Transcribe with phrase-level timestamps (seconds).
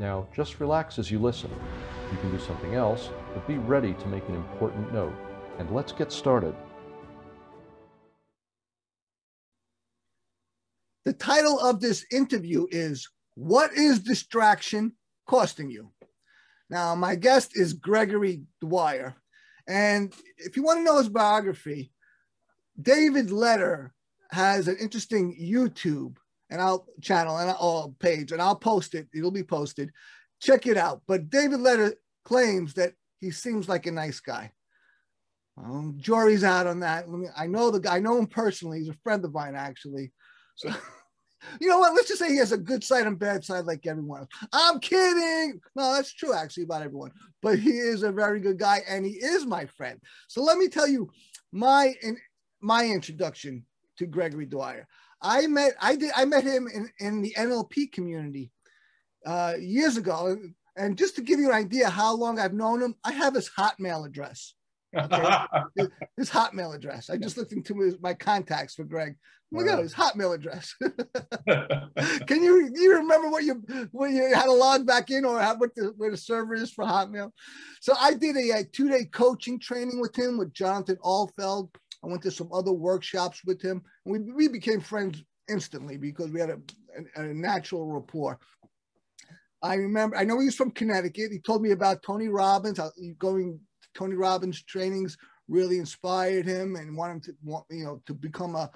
[0.00, 1.50] Now, just relax as you listen.
[2.10, 5.12] You can do something else, but be ready to make an important note.
[5.58, 6.54] And let's get started.
[11.04, 14.92] The title of this interview is What is Distraction
[15.28, 15.90] Costing You?
[16.70, 19.16] Now, my guest is Gregory Dwyer.
[19.68, 21.92] And if you want to know his biography,
[22.80, 23.92] David Letter
[24.30, 26.16] has an interesting YouTube
[26.50, 29.08] and I'll channel and I'll page and I'll post it.
[29.14, 29.90] It'll be posted.
[30.40, 31.02] Check it out.
[31.06, 34.52] But David Letter claims that he seems like a nice guy.
[35.56, 37.06] Um, jury's out on that.
[37.36, 37.96] I know the guy.
[37.96, 38.78] I know him personally.
[38.78, 40.12] He's a friend of mine, actually.
[40.54, 40.68] So,
[41.60, 41.94] you know what?
[41.94, 44.26] Let's just say he has a good side and bad side, like everyone.
[44.52, 45.60] I'm kidding.
[45.76, 47.12] No, that's true, actually, about everyone.
[47.42, 50.00] But he is a very good guy, and he is my friend.
[50.28, 51.10] So let me tell you
[51.52, 52.16] my in,
[52.60, 53.66] my introduction
[53.98, 54.86] to Gregory Dwyer.
[55.22, 58.50] I met I did I met him in, in the NLP community
[59.26, 60.36] uh, years ago.
[60.76, 63.50] And just to give you an idea how long I've known him, I have his
[63.50, 64.54] Hotmail address.
[64.96, 65.46] Okay?
[66.16, 67.10] his, Hotmail address.
[67.10, 69.16] I just looked into his, my contacts for Greg.
[69.52, 70.74] Look at his Hotmail address.
[72.28, 75.56] Can you you remember what you when you had to log back in or how,
[75.56, 77.32] what the where the server is for Hotmail?
[77.80, 81.70] So I did a, a two day coaching training with him with Jonathan Alfeld
[82.02, 83.82] I went to some other workshops with him.
[84.10, 86.60] We, we became friends instantly because we had a,
[87.16, 88.38] a, a natural rapport.
[89.62, 91.32] I remember, I know he's from Connecticut.
[91.32, 93.60] He told me about Tony Robbins, how going
[93.94, 95.16] Tony Robbins trainings
[95.48, 98.70] really inspired him and wanted him to want, you know, to become a,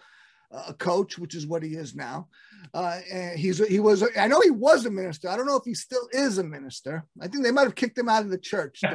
[0.51, 2.29] a coach, which is what he is now.
[2.75, 5.29] Uh, and he's he was I know he was a minister.
[5.29, 7.05] I don't know if he still is a minister.
[7.20, 8.81] I think they might have kicked him out of the church.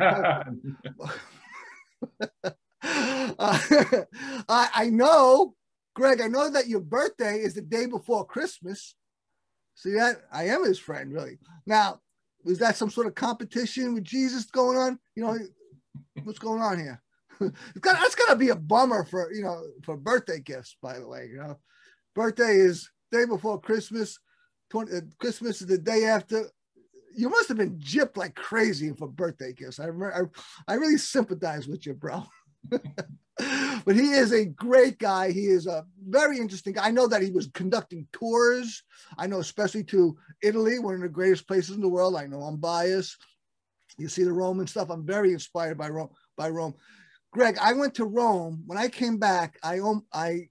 [2.82, 3.60] Uh,
[4.50, 5.56] I, I know,
[6.00, 8.96] Greg, I know that your birthday is the day before Christmas.
[9.76, 10.22] See that?
[10.32, 11.40] I am his friend, really.
[11.66, 12.00] Now,
[12.46, 14.98] is that some sort of competition with Jesus going on?
[15.16, 15.38] You know,
[16.24, 17.02] what's going on here?
[17.42, 20.78] it's got that's got to be a bummer for you know for birthday gifts.
[20.82, 21.60] By the way, you know,
[22.16, 24.20] birthday is day before Christmas.
[24.70, 26.50] 20, uh, Christmas is the day after.
[27.14, 29.82] You must have been gypped like crazy for birthday gifts.
[29.82, 30.22] I I,
[30.66, 32.24] I really sympathize with you, bro.
[33.86, 35.32] but he is a great guy.
[35.32, 36.88] He is a very interesting guy.
[36.88, 38.84] I know that he was conducting tours.
[39.18, 42.16] I know, especially to Italy, one of the greatest places in the world.
[42.16, 43.18] I know I'm biased.
[43.98, 44.90] You see the Roman stuff.
[44.90, 46.10] I'm very inspired by Rome.
[46.38, 46.76] By Rome,
[47.32, 47.58] Greg.
[47.62, 48.64] I went to Rome.
[48.66, 49.80] When I came back, I
[50.14, 50.50] I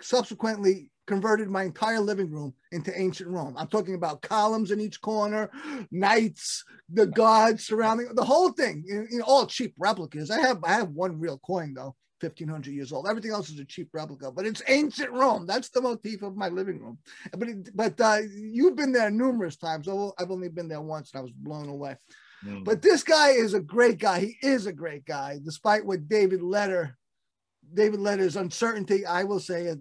[0.00, 3.54] subsequently converted my entire living room into ancient Rome.
[3.56, 5.50] I'm talking about columns in each corner,
[5.90, 8.84] knights, the gods surrounding the whole thing.
[8.86, 10.30] You know, all cheap replicas.
[10.30, 13.08] I have I have one real coin though, 1500 years old.
[13.08, 15.46] Everything else is a cheap replica, but it's ancient Rome.
[15.46, 16.98] That's the motif of my living room.
[17.36, 19.88] But it, but uh, you've been there numerous times.
[19.88, 21.96] I've only been there once, and I was blown away.
[22.44, 22.64] Mm.
[22.64, 24.20] But this guy is a great guy.
[24.20, 26.96] He is a great guy, despite what David Letter,
[27.72, 29.06] David Letter's uncertainty.
[29.06, 29.78] I will say it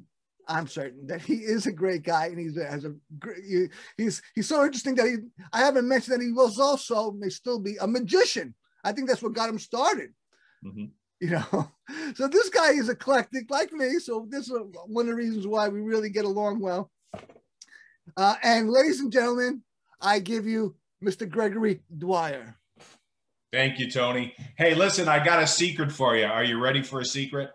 [0.48, 4.48] I'm certain that he is a great guy and he's has a great, he's he's
[4.48, 5.16] so interesting that he
[5.54, 8.54] I haven't mentioned that he was also may still be a magician.
[8.84, 10.14] I think that's what got him started.
[10.64, 10.86] Mm-hmm.
[11.20, 11.72] You know,
[12.16, 14.00] so this guy is eclectic like me.
[14.00, 14.58] So this is
[14.88, 16.92] one of the reasons why we really get along well.
[18.16, 19.64] Uh, and ladies and gentlemen,
[20.02, 21.28] I give you Mr.
[21.28, 22.58] Gregory Dwyer.
[23.52, 24.34] Thank you, Tony.
[24.58, 26.26] Hey, listen, I got a secret for you.
[26.26, 27.52] Are you ready for a secret?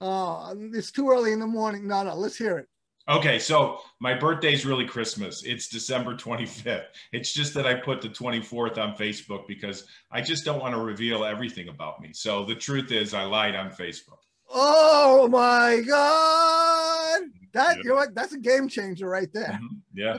[0.00, 1.88] Oh, it's too early in the morning.
[1.88, 2.68] No, no, let's hear it.
[3.08, 5.42] Okay, so my birthday is really Christmas.
[5.42, 6.84] It's December 25th.
[7.10, 10.80] It's just that I put the 24th on Facebook because I just don't want to
[10.80, 12.10] reveal everything about me.
[12.12, 14.18] So the truth is, I lied on Facebook.
[14.50, 17.22] Oh my God.
[17.54, 17.82] That, yeah.
[17.82, 18.14] you know what?
[18.14, 19.52] That's a game changer right there.
[19.52, 19.76] Mm-hmm.
[19.94, 20.18] Yeah.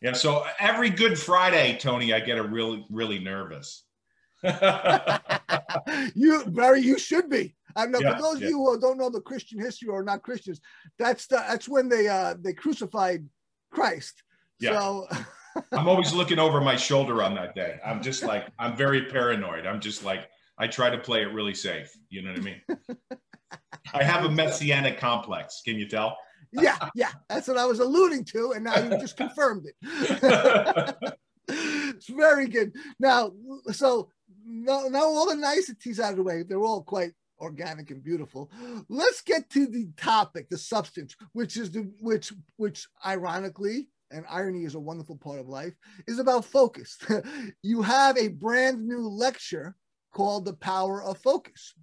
[0.00, 0.14] Yeah.
[0.14, 3.84] So every Good Friday, Tony, I get a really, really nervous.
[6.14, 7.54] you, Barry, you should be.
[7.76, 8.46] I know yeah, for those yeah.
[8.46, 10.60] of you who don't know the Christian history or not Christians,
[10.98, 13.26] that's the, that's when they uh, they crucified
[13.70, 14.22] Christ.
[14.60, 14.78] Yeah.
[14.78, 15.08] So
[15.72, 17.78] I'm always looking over my shoulder on that day.
[17.84, 19.66] I'm just like I'm very paranoid.
[19.66, 20.28] I'm just like
[20.58, 21.92] I try to play it really safe.
[22.08, 22.60] You know what I mean?
[23.94, 25.62] I have a messianic complex.
[25.64, 26.16] Can you tell?
[26.52, 30.94] yeah, yeah, that's what I was alluding to, and now you just confirmed it.
[31.48, 32.74] it's very good.
[33.00, 33.32] Now,
[33.72, 34.10] so
[34.44, 37.12] now, now all the niceties out of the way, they're all quite
[37.42, 38.50] organic and beautiful.
[38.88, 44.64] Let's get to the topic, the substance, which is the which which ironically and irony
[44.64, 45.74] is a wonderful part of life,
[46.06, 46.98] is about focus.
[47.62, 49.74] you have a brand new lecture
[50.12, 51.74] called The Power of Focus.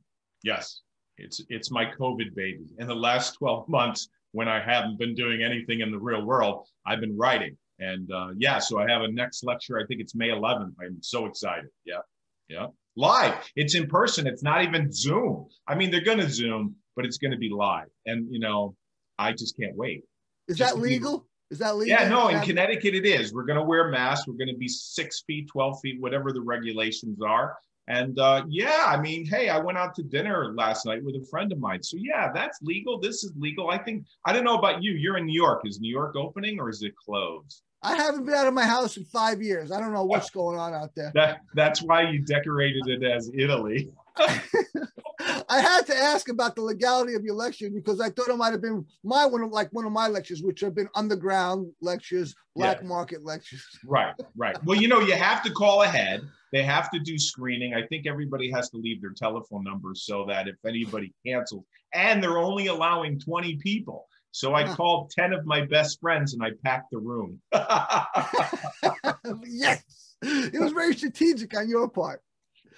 [0.43, 0.81] Yes.
[1.17, 2.67] It's it's my COVID baby.
[2.77, 6.67] In the last 12 months, when I haven't been doing anything in the real world,
[6.85, 7.57] I've been writing.
[7.79, 9.79] And uh, yeah, so I have a next lecture.
[9.79, 10.73] I think it's May 11th.
[10.81, 11.69] I'm so excited.
[11.85, 12.03] Yeah,
[12.47, 12.67] yeah,
[12.99, 13.49] live.
[13.55, 14.27] It's in person.
[14.27, 15.47] It's not even Zoom.
[15.67, 17.87] I mean, they're going to Zoom, but it's going to be live.
[18.05, 18.75] And you know,
[19.17, 20.03] I just can't wait.
[20.47, 21.19] Is just that legal?
[21.19, 21.25] Be...
[21.51, 21.99] Is that legal?
[21.99, 22.27] Yeah, no.
[22.27, 23.33] In Connecticut, it is.
[23.33, 24.27] We're going to wear masks.
[24.27, 27.57] We're going to be six feet, 12 feet, whatever the regulations are.
[27.87, 31.25] And uh, yeah, I mean, hey, I went out to dinner last night with a
[31.25, 31.81] friend of mine.
[31.81, 32.99] So yeah, that's legal.
[32.99, 33.71] This is legal.
[33.71, 34.91] I think, I don't know about you.
[34.91, 35.61] You're in New York.
[35.65, 37.63] Is New York opening or is it closed?
[37.81, 39.71] I haven't been out of my house in five years.
[39.71, 41.11] I don't know what's going on out there.
[41.15, 43.89] That, that's why you decorated it as Italy.
[45.49, 48.51] I had to ask about the legality of your lecture because I thought it might
[48.51, 52.35] have been my one of like one of my lectures, which have been underground lectures,
[52.55, 52.87] black yeah.
[52.87, 53.65] market lectures.
[53.85, 54.57] Right, right.
[54.65, 56.21] Well, you know, you have to call ahead.
[56.51, 57.73] They have to do screening.
[57.73, 62.21] I think everybody has to leave their telephone numbers so that if anybody cancels, and
[62.21, 64.07] they're only allowing 20 people.
[64.39, 67.41] So I called 10 of my best friends and I packed the room.
[69.45, 69.83] yes.
[70.21, 72.21] It was very strategic on your part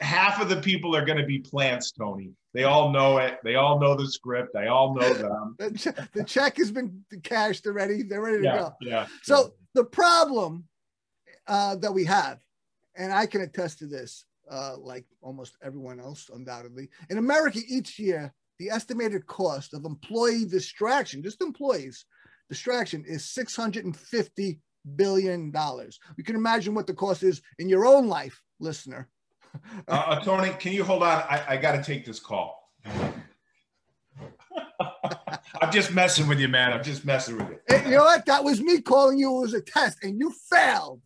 [0.02, 2.32] half of the people are going to be plants, Tony.
[2.54, 3.40] They all know it.
[3.44, 4.50] They all know the script.
[4.54, 5.56] They all know them.
[5.60, 8.04] the check has been cashed already.
[8.04, 8.74] They're ready yeah, to go.
[8.82, 9.08] Yeah.
[9.22, 9.50] So yeah.
[9.76, 10.66] the problem
[11.48, 12.40] uh, that we have,
[12.96, 17.98] and I can attest to this, uh, like almost everyone else, undoubtedly, in America each
[18.00, 22.06] year, the estimated cost of employee distraction, just employees
[22.48, 24.60] distraction, is six hundred and fifty
[24.96, 26.00] billion dollars.
[26.18, 29.10] You can imagine what the cost is in your own life, listener
[29.88, 31.24] uh, uh, Tony, can you hold on?
[31.30, 32.72] I, I got to take this call.
[35.62, 36.74] I'm just messing with you, man.
[36.74, 37.60] I'm just messing with you.
[37.68, 38.26] Hey, you know what?
[38.26, 39.38] That was me calling you.
[39.38, 41.02] It was a test, and you failed.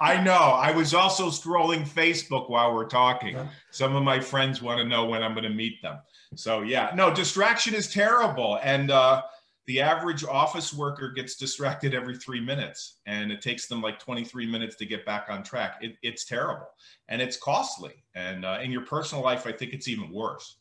[0.00, 0.32] I know.
[0.32, 3.36] I was also scrolling Facebook while we're talking.
[3.70, 5.98] Some of my friends want to know when I'm going to meet them.
[6.36, 9.22] So yeah, no, distraction is terrible, and uh,
[9.66, 14.46] the average office worker gets distracted every three minutes and it takes them like 23
[14.46, 15.78] minutes to get back on track.
[15.80, 16.66] It, it's terrible.
[17.08, 18.04] And it's costly.
[18.14, 20.58] And uh, in your personal life i think it's even worse.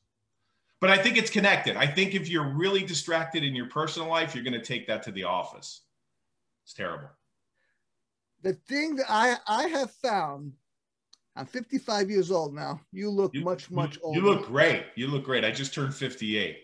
[0.79, 1.75] But i think it's connected.
[1.75, 5.03] I think if you're really distracted in your personal life you're going to take that
[5.03, 5.81] to the office.
[6.63, 7.09] It's terrible.
[8.41, 10.53] The thing that i i have found
[11.35, 15.07] i'm 55 years old now you look you, much much older you look great you
[15.07, 16.57] look great i just turned 58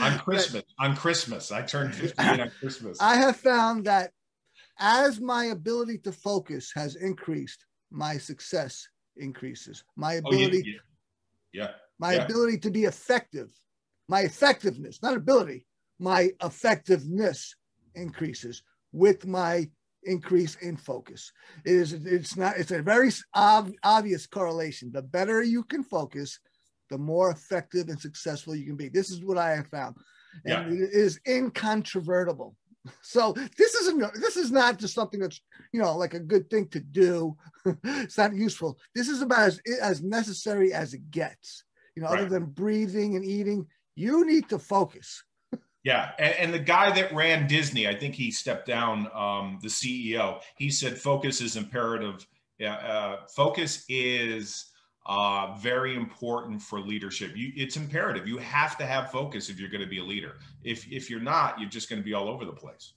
[0.00, 0.62] on Christmas.
[0.78, 1.52] on Christmas.
[1.52, 2.98] I turned 58 on Christmas.
[3.00, 4.10] I have found that
[4.78, 9.84] as my ability to focus has increased, my success increases.
[9.96, 10.82] My oh, ability, oh,
[11.52, 11.70] yeah, yeah.
[11.98, 12.24] my yeah.
[12.24, 13.50] ability to be effective,
[14.08, 15.66] my effectiveness, not ability,
[15.98, 17.54] my effectiveness
[17.94, 19.68] increases with my
[20.06, 21.32] increase in focus.
[21.64, 24.90] It is it's not it's a very ob- obvious correlation.
[24.92, 26.38] The better you can focus,
[26.90, 28.88] the more effective and successful you can be.
[28.88, 29.96] This is what I have found.
[30.44, 30.84] And yeah.
[30.84, 32.56] it is incontrovertible.
[33.02, 35.40] So this isn't this is not just something that's
[35.72, 37.36] you know like a good thing to do.
[37.84, 38.78] it's not useful.
[38.94, 41.64] This is about as, as necessary as it gets.
[41.96, 42.20] You know, right.
[42.20, 45.24] other than breathing and eating, you need to focus.
[45.86, 49.08] Yeah, and, and, the guy that ran Disney, I think he stepped down.
[49.14, 52.26] Um, the CEO, he said, "Focus is imperative.
[52.58, 54.72] Yeah, uh, focus is
[55.06, 57.36] uh, very important for leadership.
[57.36, 58.26] You, it's imperative.
[58.26, 60.38] You have to have focus if you're going to be a leader.
[60.64, 62.94] If if you're not, you're just going to be all over the place.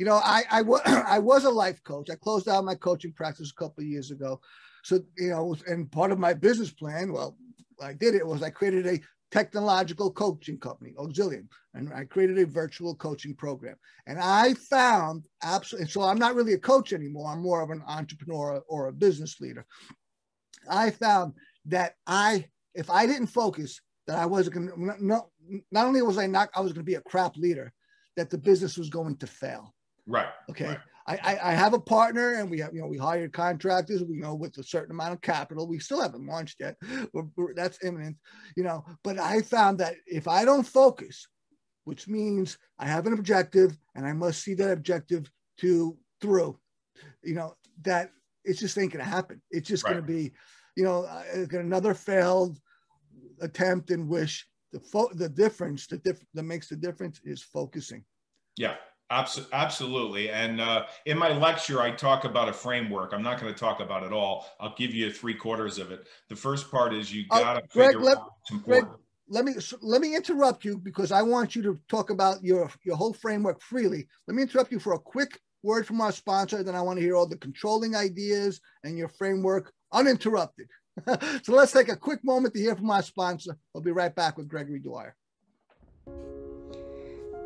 [0.00, 2.10] You know, I I, w- I was a life coach.
[2.10, 4.40] I closed out my coaching practice a couple years ago.
[4.82, 7.36] So you know, and part of my business plan, well,
[7.80, 9.00] I did it was I created a
[9.34, 13.74] technological coaching company, Auxilium, and I created a virtual coaching program.
[14.06, 17.32] And I found absolutely, so I'm not really a coach anymore.
[17.32, 19.66] I'm more of an entrepreneur or a business leader.
[20.70, 21.32] I found
[21.66, 25.30] that I, if I didn't focus, that I wasn't going to, no,
[25.72, 27.72] not only was I not, I was going to be a crap leader,
[28.16, 29.74] that the business was going to fail.
[30.06, 30.28] Right.
[30.48, 30.68] Okay.
[30.68, 30.78] Right.
[31.06, 34.22] I, I have a partner and we have, you know, we hired contractors, we you
[34.22, 35.68] know, with a certain amount of capital.
[35.68, 36.76] We still haven't launched yet.
[37.12, 38.16] We're, we're, that's imminent,
[38.56, 41.26] you know, but I found that if I don't focus,
[41.84, 46.58] which means I have an objective and I must see that objective to through,
[47.22, 48.10] you know, that
[48.44, 49.42] it's just ain't going to happen.
[49.50, 49.92] It's just right.
[49.92, 50.32] going to be,
[50.76, 52.58] you know, uh, another failed
[53.40, 54.46] attempt and wish.
[54.72, 58.04] The fo- the difference, the diff- that makes the difference is focusing.
[58.56, 58.76] Yeah,
[59.10, 60.30] Absolutely.
[60.30, 63.12] And uh, in my lecture, I talk about a framework.
[63.12, 64.46] I'm not going to talk about it all.
[64.58, 66.06] I'll give you three quarters of it.
[66.28, 68.88] The first part is you got to uh, figure let, out what's important.
[68.88, 72.70] Greg, let me let me interrupt you because I want you to talk about your
[72.84, 74.06] your whole framework freely.
[74.26, 76.62] Let me interrupt you for a quick word from our sponsor.
[76.62, 80.68] Then I want to hear all the controlling ideas and your framework uninterrupted.
[81.42, 83.56] so let's take a quick moment to hear from our sponsor.
[83.72, 85.16] We'll be right back with Gregory Dwyer.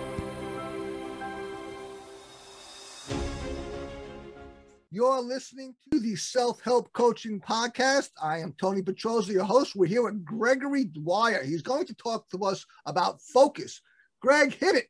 [4.92, 8.10] You're listening to the Self Help Coaching Podcast.
[8.20, 9.76] I am Tony Petroza, your host.
[9.76, 11.44] We're here with Gregory Dwyer.
[11.44, 13.80] He's going to talk to us about focus.
[14.20, 14.86] Greg, hit it.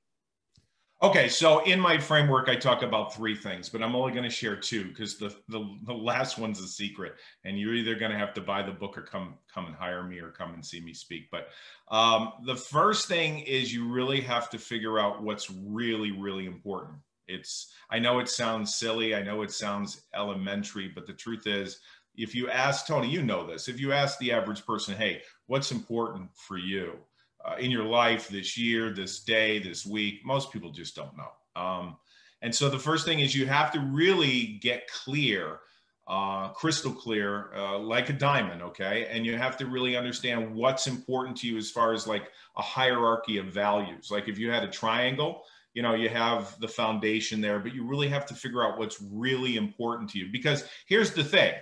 [1.03, 4.31] Okay, so in my framework, I talk about three things, but I'm only going to
[4.31, 8.19] share two because the, the, the last one's a secret, and you're either going to
[8.19, 10.81] have to buy the book or come come and hire me or come and see
[10.81, 11.31] me speak.
[11.31, 11.49] But
[11.95, 17.01] um, the first thing is you really have to figure out what's really really important.
[17.31, 21.81] It's I know it sounds silly, I know it sounds elementary, but the truth is
[22.17, 23.69] if you ask Tony, you know this.
[23.69, 26.99] If you ask the average person, "Hey, what's important for you
[27.45, 31.61] uh, in your life this year, this day, this week?" Most people just don't know.
[31.61, 31.97] Um,
[32.43, 35.61] and so the first thing is you have to really get clear,
[36.09, 39.07] uh, crystal clear, uh, like a diamond, okay?
[39.11, 42.63] And you have to really understand what's important to you as far as like a
[42.63, 44.11] hierarchy of values.
[44.11, 47.87] Like if you had a triangle, you know you have the foundation there but you
[47.87, 50.29] really have to figure out what's really important to you.
[50.31, 51.55] Because here's the thing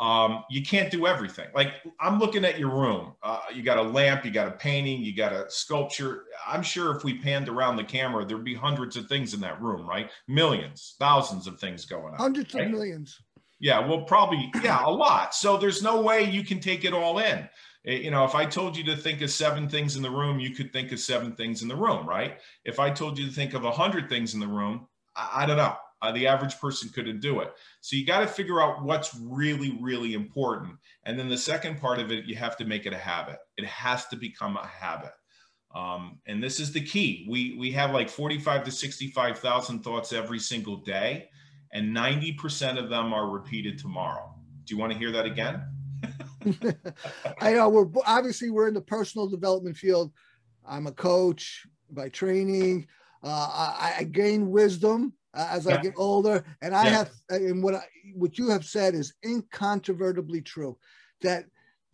[0.00, 1.48] um, you can't do everything.
[1.54, 3.14] Like i'm looking at your room.
[3.22, 6.24] Uh, you got a lamp you got a painting you got a sculpture.
[6.46, 9.60] I'm sure if we panned around the camera there'd be hundreds of things in that
[9.60, 10.10] room right?
[10.28, 12.66] Millions thousands of things going on hundreds right?
[12.66, 13.18] of millions.
[13.60, 15.34] Yeah well probably yeah a lot.
[15.34, 17.48] So there's no way you can take it all in
[17.84, 20.54] you know, if I told you to think of seven things in the room, you
[20.54, 22.38] could think of seven things in the room, right?
[22.64, 24.86] If I told you to think of a hundred things in the room,
[25.16, 25.76] I, I don't know.
[26.00, 27.52] Uh, the average person couldn't do it.
[27.80, 30.74] So you got to figure out what's really, really important.
[31.04, 33.38] And then the second part of it, you have to make it a habit.
[33.56, 35.12] It has to become a habit.
[35.74, 37.26] Um, and this is the key.
[37.30, 41.28] We we have like 45 to 65,000 thoughts every single day,
[41.72, 44.34] and 90% of them are repeated tomorrow.
[44.64, 45.62] Do you want to hear that again?
[47.40, 50.12] I know we're obviously we're in the personal development field.
[50.66, 52.86] I'm a coach by training.
[53.22, 55.76] Uh, I, I, gain wisdom uh, as yeah.
[55.76, 56.90] I get older, and I yeah.
[56.90, 57.84] have and what I,
[58.14, 60.76] what you have said is incontrovertibly true.
[61.20, 61.44] That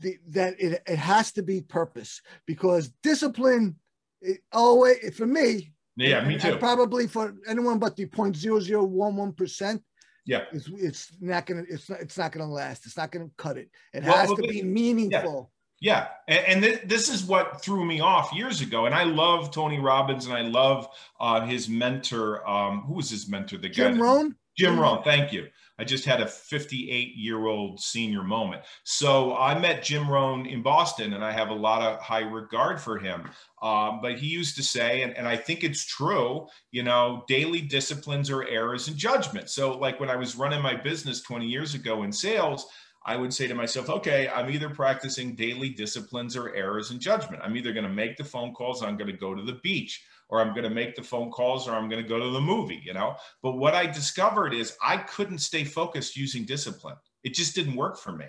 [0.00, 3.76] the that it, it has to be purpose because discipline.
[4.20, 5.72] It always for me.
[5.96, 6.56] Yeah, me too.
[6.56, 9.82] Probably for anyone but the 0.0011 percent
[10.28, 10.44] yeah.
[10.52, 12.84] It's, it's not gonna it's not it's not gonna last.
[12.84, 13.70] It's not gonna cut it.
[13.94, 15.50] It well, has to be meaningful.
[15.80, 16.36] Yeah, yeah.
[16.36, 19.78] and, and th- this is what threw me off years ago and i love tony
[19.78, 20.88] robbins and i love
[21.20, 23.58] uh, his mentor um, who was his mentor?
[23.58, 24.36] The jim guy rohn?
[24.56, 25.02] Jim rohn.
[25.02, 28.62] Thank you I just had a 58 year old senior moment.
[28.84, 32.80] So I met Jim Rohn in Boston, and I have a lot of high regard
[32.80, 33.30] for him.
[33.62, 37.60] Um, but he used to say, and, and I think it's true, you know, daily
[37.60, 39.50] disciplines are errors and judgment.
[39.50, 42.66] So, like when I was running my business 20 years ago in sales,
[43.06, 47.42] I would say to myself, okay, I'm either practicing daily disciplines or errors and judgment.
[47.42, 50.04] I'm either going to make the phone calls, I'm going to go to the beach
[50.28, 52.40] or I'm going to make the phone calls or I'm going to go to the
[52.40, 53.16] movie, you know?
[53.42, 56.96] But what I discovered is I couldn't stay focused using discipline.
[57.24, 58.26] It just didn't work for me.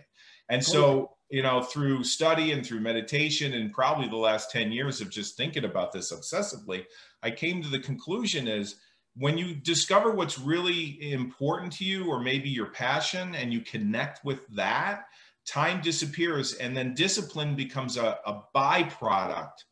[0.49, 4.99] And so, you know, through study and through meditation and probably the last 10 years
[4.99, 6.85] of just thinking about this obsessively,
[7.21, 8.77] I came to the conclusion is
[9.15, 14.23] when you discover what's really important to you or maybe your passion and you connect
[14.25, 15.05] with that,
[15.45, 19.65] time disappears and then discipline becomes a, a byproduct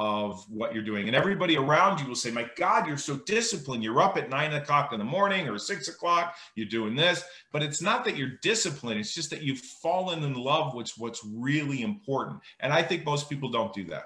[0.00, 1.08] of what you're doing.
[1.08, 3.84] And everybody around you will say, My God, you're so disciplined.
[3.84, 7.22] You're up at nine o'clock in the morning or six o'clock, you're doing this.
[7.52, 11.20] But it's not that you're disciplined, it's just that you've fallen in love with what's
[11.22, 12.40] really important.
[12.60, 14.04] And I think most people don't do that.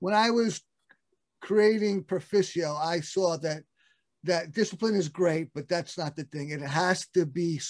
[0.00, 0.60] When I was
[1.40, 3.62] creating Proficio, I saw that
[4.24, 6.50] that discipline is great, but that's not the thing.
[6.50, 7.60] It has to be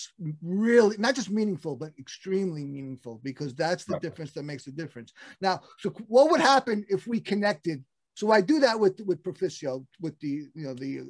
[0.42, 4.02] really not just meaningful, but extremely meaningful because that's the right.
[4.02, 5.12] difference that makes the difference.
[5.40, 7.85] Now, so what would happen if we connected?
[8.14, 11.02] So I do that with with Proficio, with the you know the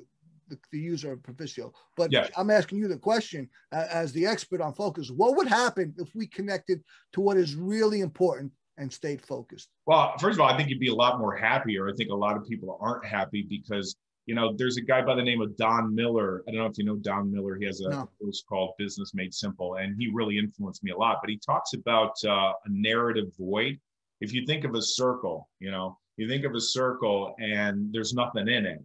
[0.49, 1.73] the, the user of Proficio.
[1.97, 2.29] But yeah.
[2.37, 6.15] I'm asking you the question uh, as the expert on focus: What would happen if
[6.15, 6.83] we connected
[7.13, 9.71] to what is really important and stayed focused?
[9.87, 11.89] Well, first of all, I think you'd be a lot more happier.
[11.89, 15.15] I think a lot of people aren't happy because you know there's a guy by
[15.15, 16.43] the name of Don Miller.
[16.47, 17.57] I don't know if you know Don Miller.
[17.57, 18.11] He has a No.
[18.23, 21.19] post called Business Made Simple, and he really influenced me a lot.
[21.23, 23.79] But he talks about uh, a narrative void.
[24.21, 28.13] If you think of a circle, you know, you think of a circle and there's
[28.13, 28.81] nothing in it.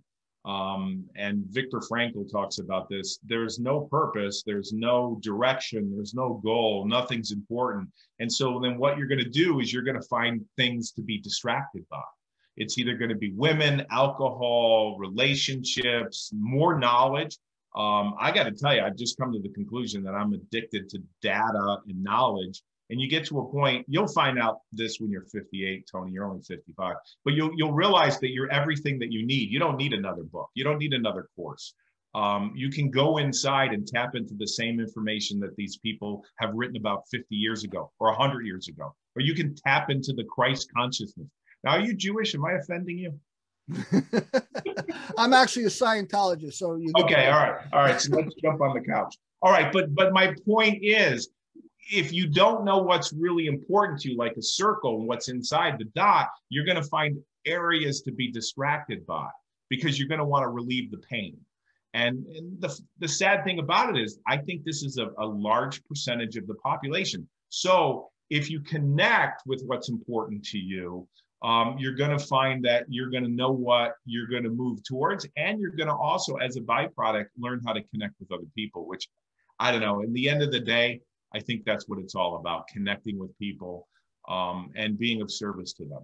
[0.46, 3.20] Um, and Viktor Frankl talks about this.
[3.26, 7.90] There's no purpose, there's no direction, there's no goal, nothing's important.
[8.20, 11.02] And so then what you're going to do is you're going to find things to
[11.02, 12.04] be distracted by.
[12.58, 17.38] It's either going to be women, alcohol, relationships, more knowledge.
[17.76, 20.88] Um, I got to tell you, I've just come to the conclusion that I'm addicted
[20.90, 22.62] to data and knowledge.
[22.90, 26.12] And you get to a point, you'll find out this when you're 58, Tony.
[26.12, 26.96] You're only 55,
[27.26, 29.50] but you'll you'll realize that you're everything that you need.
[29.50, 30.50] You don't need another book.
[30.54, 31.74] You don't need another course.
[32.14, 36.52] Um, you can go inside and tap into the same information that these people have
[36.54, 40.24] written about 50 years ago or 100 years ago, or you can tap into the
[40.24, 41.28] Christ consciousness.
[41.66, 42.36] Now, are you Jewish?
[42.36, 43.20] Am I offending you?
[45.18, 46.94] I'm actually a Scientologist, so you.
[47.00, 48.00] Okay, all right, all right.
[48.00, 49.18] So let's jump on the couch.
[49.42, 51.30] All right, but but my point is,
[51.92, 55.80] if you don't know what's really important to you, like a circle and what's inside
[55.80, 57.18] the dot, you're going to find
[57.48, 59.28] areas to be distracted by
[59.70, 61.36] because you're going to want to relieve the pain.
[61.96, 65.26] And, and the, the sad thing about it is, I think this is a, a
[65.26, 67.28] large percentage of the population.
[67.50, 71.08] So if you connect with what's important to you,
[71.46, 74.84] um, you're going to find that you're going to know what you're going to move
[74.84, 75.28] towards.
[75.38, 78.88] And you're going to also, as a byproduct, learn how to connect with other people,
[78.88, 79.08] which
[79.60, 80.02] I don't know.
[80.02, 81.02] In the end of the day,
[81.36, 83.88] I think that's what it's all about connecting with people
[84.28, 86.02] um, and being of service to them.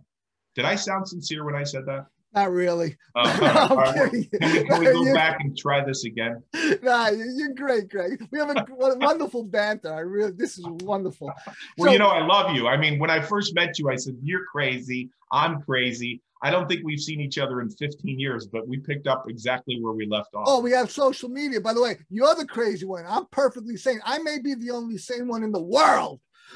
[0.53, 2.05] Did I sound sincere when I said that?
[2.33, 2.97] Not really.
[3.13, 3.37] Uh,
[3.75, 4.29] right, kidding.
[4.39, 6.41] Can we, can we go You- back and try this again?
[6.81, 8.25] Nah, you- you're great, Greg.
[8.31, 9.93] We have a wonderful banter.
[9.93, 11.31] I really, this is wonderful.
[11.77, 12.67] Well, So- you know, I love you.
[12.67, 15.09] I mean, when I first met you, I said, You're crazy.
[15.31, 16.21] I'm crazy.
[16.43, 19.79] I don't think we've seen each other in 15 years, but we picked up exactly
[19.79, 20.45] where we left off.
[20.47, 21.61] Oh, we have social media.
[21.61, 23.05] By the way, you're the crazy one.
[23.07, 23.99] I'm perfectly sane.
[24.03, 26.19] I may be the only sane one in the world.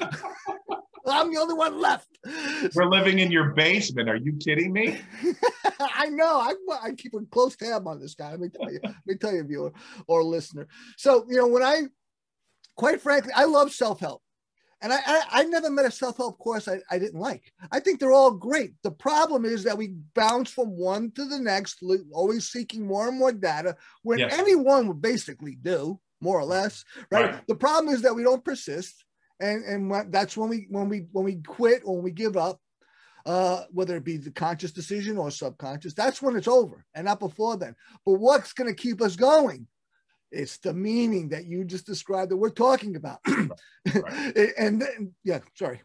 [1.08, 2.08] I'm the only one left.
[2.74, 4.08] We're living in your basement.
[4.08, 4.98] Are you kidding me?
[5.94, 6.40] I know.
[6.40, 8.30] I, I keep a close tab on this guy.
[8.30, 8.80] Let me tell you.
[8.82, 9.72] Let me tell you, viewer
[10.06, 10.66] or listener.
[10.96, 11.82] So you know, when I,
[12.76, 14.22] quite frankly, I love self help,
[14.82, 17.52] and I, I I never met a self help course I, I didn't like.
[17.70, 18.72] I think they're all great.
[18.82, 23.18] The problem is that we bounce from one to the next, always seeking more and
[23.18, 24.32] more data, when Yes.
[24.38, 26.84] anyone would basically do more or less.
[27.10, 27.30] Right?
[27.32, 27.46] Right.
[27.48, 29.04] The problem is that we don't persist,
[29.40, 32.60] and and that's when we when we when we quit or when we give up
[33.26, 37.20] uh, whether it be the conscious decision or subconscious, that's when it's over and not
[37.20, 37.74] before then.
[38.06, 39.66] But what's going to keep us going?
[40.30, 43.18] It's the meaning that you just described that we're talking about.
[43.26, 45.82] and then, yeah, sorry.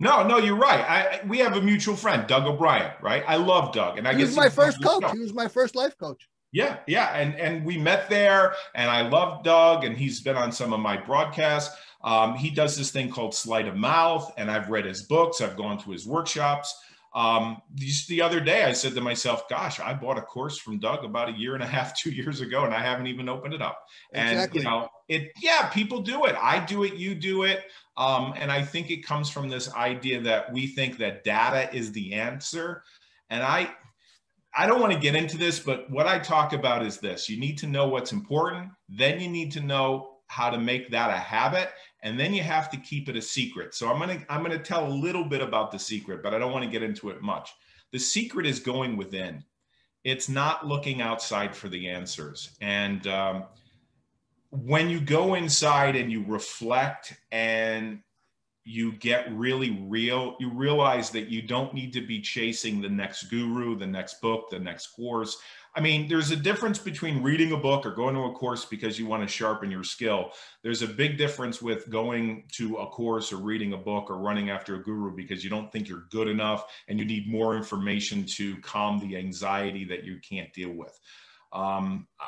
[0.00, 0.80] No, no, you're right.
[0.80, 3.24] I, we have a mutual friend, Doug O'Brien, right?
[3.26, 5.10] I love Doug, and I He guess was my first coach.
[5.12, 6.28] He was my first life coach.
[6.52, 10.52] Yeah, yeah, and and we met there, and I love Doug, and he's been on
[10.52, 11.76] some of my broadcasts.
[12.02, 15.40] Um, he does this thing called sleight of mouth, and I've read his books.
[15.40, 16.74] I've gone to his workshops.
[17.14, 20.78] Um, just the other day, I said to myself, "Gosh, I bought a course from
[20.78, 23.54] Doug about a year and a half, two years ago, and I haven't even opened
[23.54, 23.82] it up."
[24.12, 24.60] And Exactly.
[24.60, 26.36] you know, it yeah, people do it.
[26.40, 26.94] I do it.
[26.94, 27.64] You do it.
[27.96, 31.90] Um, and I think it comes from this idea that we think that data is
[31.92, 32.84] the answer,
[33.30, 33.74] and I
[34.56, 37.40] I don't want to get into this, but what I talk about is this you
[37.40, 41.18] need to know what's important, then you need to know how to make that a
[41.18, 41.70] habit,
[42.02, 43.74] and then you have to keep it a secret.
[43.74, 46.34] So I'm going to I'm going to tell a little bit about the secret, but
[46.34, 47.50] I don't want to get into it much.
[47.92, 49.44] The secret is going within.
[50.04, 52.56] It's not looking outside for the answers.
[52.60, 53.44] And um,
[54.50, 58.00] when you go inside and you reflect and
[58.64, 63.24] you get really real, you realize that you don't need to be chasing the next
[63.24, 65.38] guru, the next book, the next course.
[65.78, 68.98] I mean, there's a difference between reading a book or going to a course because
[68.98, 70.32] you want to sharpen your skill.
[70.64, 74.50] There's a big difference with going to a course or reading a book or running
[74.50, 78.26] after a guru because you don't think you're good enough and you need more information
[78.26, 80.98] to calm the anxiety that you can't deal with.
[81.52, 82.26] Um I,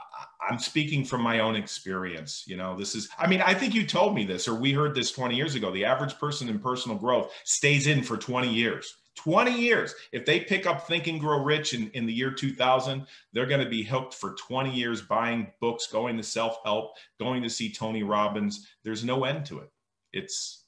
[0.48, 3.86] i'm speaking from my own experience you know this is i mean i think you
[3.86, 5.70] told me this or we heard this 20 years ago.
[5.70, 9.94] The average person in personal growth stays in for 20 years 20 years.
[10.12, 13.62] If they pick up think and grow rich in, in the year 2000 they're going
[13.62, 18.02] to be hooked for 20 years buying books going to self-help going to see tony
[18.02, 18.66] robbins.
[18.82, 19.70] There's no end to it.
[20.12, 20.64] It's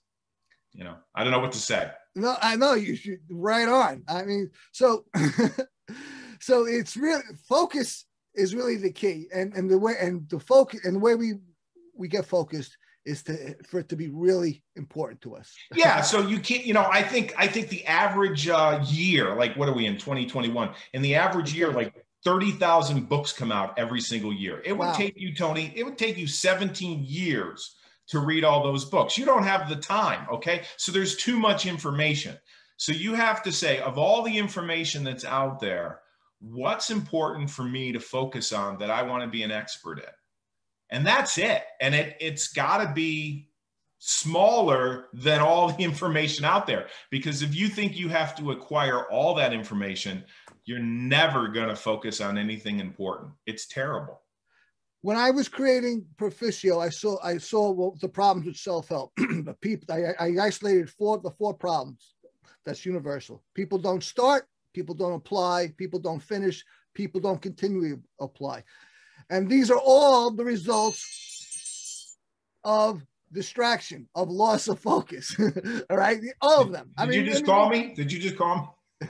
[0.73, 1.91] you know i don't know what to say.
[2.15, 4.03] No, I know you should right on.
[4.07, 5.07] I mean, so
[6.41, 10.85] so it's really focus is really the key, and and the way and the focus
[10.85, 11.35] and the way we
[11.95, 15.55] we get focused is to for it to be really important to us.
[15.75, 19.57] yeah, so you can't, you know, I think I think the average uh, year, like
[19.57, 20.71] what are we in 2021?
[20.93, 24.63] In the average year, like 30,000 books come out every single year.
[24.65, 24.93] It would Wow.
[24.93, 27.77] take you, Tony, it would take you 17 years
[28.09, 29.19] to read all those books.
[29.19, 30.63] You don't have the time, okay?
[30.77, 32.39] So there's too much information.
[32.77, 36.01] So you have to say, of all the information that's out there,
[36.41, 40.05] what's important for me to focus on that I want to be an expert in?
[40.93, 41.65] And that's it.
[41.81, 43.49] And it, it's got to be
[43.99, 46.87] smaller than all the information out there.
[47.11, 50.25] Because if you think you have to acquire all that information,
[50.65, 53.33] you're never going to focus on anything important.
[53.47, 54.21] It's terrible.
[55.03, 59.13] when I was creating Proficio, I saw I saw what the problems with self help.
[59.17, 62.15] the people I, I isolated four the four problems.
[62.65, 63.43] That's universal.
[63.55, 64.47] People don't start.
[64.75, 65.75] People don't apply.
[65.77, 66.65] People don't finish.
[66.95, 68.63] People don't continually apply,
[69.31, 72.17] and these are all the results
[72.65, 75.35] of distraction, of loss of focus.
[75.91, 76.91] all right, all of them.
[76.99, 77.93] Did you just call me?
[77.95, 79.09] Did you just call me?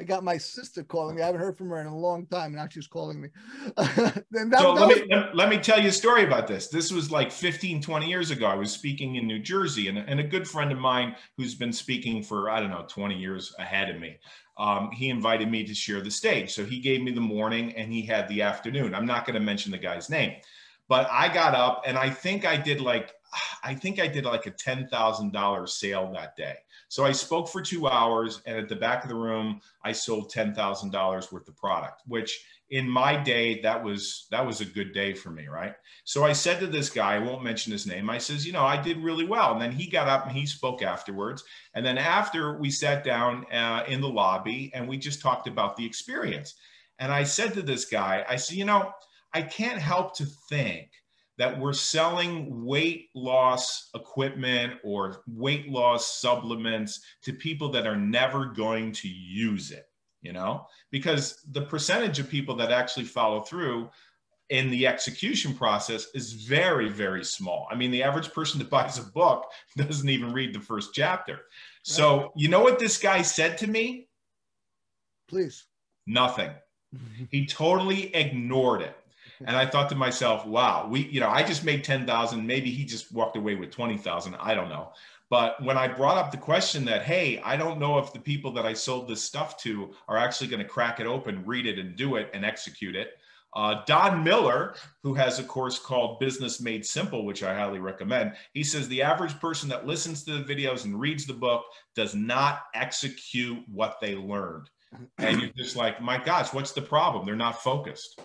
[0.00, 1.20] I got my sister calling me.
[1.20, 2.54] I haven't heard from her in a long time.
[2.54, 3.28] Now she's calling me.
[3.76, 6.68] that, so that let was- me, let, let me tell you a story about this.
[6.68, 8.46] This was like 15, 20 years ago.
[8.46, 11.72] I was speaking in New Jersey, and, and a good friend of mine who's been
[11.72, 14.16] speaking for, I don't know, 20 years ahead of me,
[14.56, 16.54] um, he invited me to share the stage.
[16.54, 18.94] So he gave me the morning and he had the afternoon.
[18.94, 20.36] I'm not going to mention the guy's name,
[20.88, 23.12] but I got up and I think I did like,
[23.62, 26.54] I think I did like a $10,000 sale that day.
[26.90, 30.28] So I spoke for two hours, and at the back of the room, I sold
[30.28, 32.02] ten thousand dollars worth of product.
[32.08, 35.74] Which in my day, that was that was a good day for me, right?
[36.02, 38.10] So I said to this guy, I won't mention his name.
[38.10, 39.52] I says, you know, I did really well.
[39.52, 41.44] And then he got up and he spoke afterwards.
[41.74, 45.76] And then after we sat down uh, in the lobby and we just talked about
[45.76, 46.56] the experience.
[46.98, 48.90] And I said to this guy, I said, you know,
[49.32, 50.90] I can't help to think
[51.40, 58.44] that we're selling weight loss equipment or weight loss supplements to people that are never
[58.44, 59.86] going to use it,
[60.20, 63.88] you know, because the percentage of people that actually follow through
[64.50, 67.66] in the execution process is very, very small.
[67.70, 69.46] I mean, the average person that buys a book
[69.78, 71.38] doesn't even read the first chapter.
[71.84, 74.08] So, you know what this guy said to me?
[75.26, 75.64] please.
[76.06, 76.50] Nothing.
[77.30, 78.94] He totally ignored it.
[79.46, 82.46] And I thought to myself, wow, we, you know, I just made 10,000.
[82.46, 84.34] Maybe he just walked away with 20,000.
[84.36, 84.92] I don't know.
[85.30, 88.52] But when I brought up the question that, hey, I don't know if the people
[88.52, 91.78] that I sold this stuff to are actually going to crack it open, read it,
[91.78, 93.12] and do it and execute it.
[93.54, 98.34] Uh, Don Miller, who has a course called Business Made Simple, which I highly recommend,
[98.54, 101.64] he says the average person that listens to the videos and reads the book
[101.96, 104.70] does not execute what they learned.
[105.18, 107.24] And you're just like, my gosh, what's the problem?
[107.24, 108.20] They're not focused.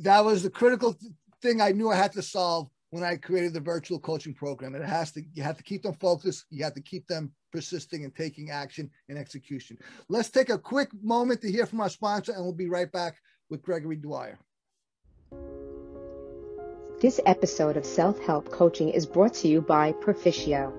[0.00, 3.52] That was the critical th- thing I knew I had to solve when I created
[3.52, 4.74] the virtual coaching program.
[4.74, 6.44] It has to, you have to keep them focused.
[6.50, 9.78] You have to keep them persisting and taking action and execution.
[10.08, 13.16] Let's take a quick moment to hear from our sponsor and we'll be right back
[13.50, 14.38] with Gregory Dwyer.
[17.00, 20.72] This episode of Self Help Coaching is brought to you by Proficio.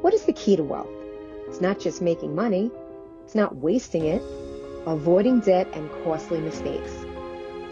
[0.00, 0.88] What is the key to wealth?
[1.46, 2.70] It's not just making money,
[3.24, 4.22] it's not wasting it,
[4.86, 7.01] avoiding debt and costly mistakes.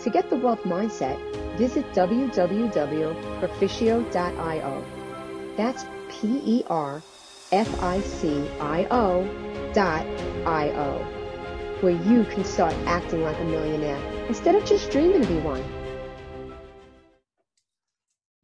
[0.02, 1.18] To get the wealth mindset,
[1.58, 4.84] visit www.proficio.io.
[5.56, 7.02] That's P E R
[7.52, 9.24] F I C I O
[9.74, 10.06] dot
[10.46, 10.98] I O,
[11.80, 15.62] where you can start acting like a millionaire instead of just dreaming to be one.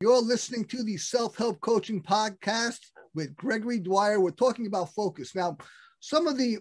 [0.02, 2.80] You're listening to the Self Help Coaching Podcast
[3.14, 4.20] with Gregory Dwyer.
[4.20, 5.34] We're talking about focus.
[5.34, 5.56] Now,
[6.00, 6.58] some of the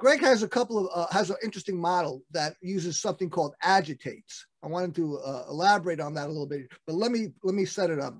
[0.00, 4.46] Greg has a couple of uh, has an interesting model that uses something called agitates.
[4.64, 7.66] I wanted to uh, elaborate on that a little bit, but let me let me
[7.66, 8.14] set it up.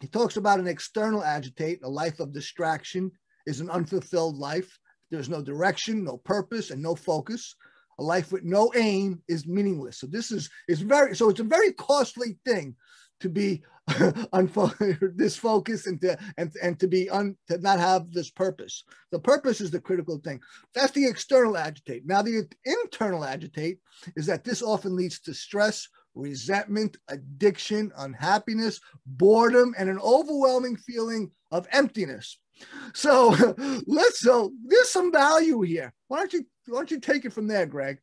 [0.00, 3.12] He talks about an external agitate, a life of distraction
[3.46, 4.76] is an unfulfilled life.
[5.12, 7.54] There's no direction, no purpose, and no focus.
[8.00, 10.00] A life with no aim is meaningless.
[10.00, 12.74] So this is is very so it's a very costly thing
[13.20, 13.62] to be
[14.32, 18.84] unfo- disfocused and to and, and to be un, to not have this purpose.
[19.12, 20.40] The purpose is the critical thing.
[20.74, 22.06] That's the external agitate.
[22.06, 23.78] Now the internal agitate
[24.16, 31.30] is that this often leads to stress, resentment, addiction, unhappiness, boredom, and an overwhelming feeling
[31.50, 32.38] of emptiness.
[32.94, 33.30] So
[33.86, 35.92] let's so there's some value here.
[36.08, 37.98] Why don't you why don't you take it from there, Greg?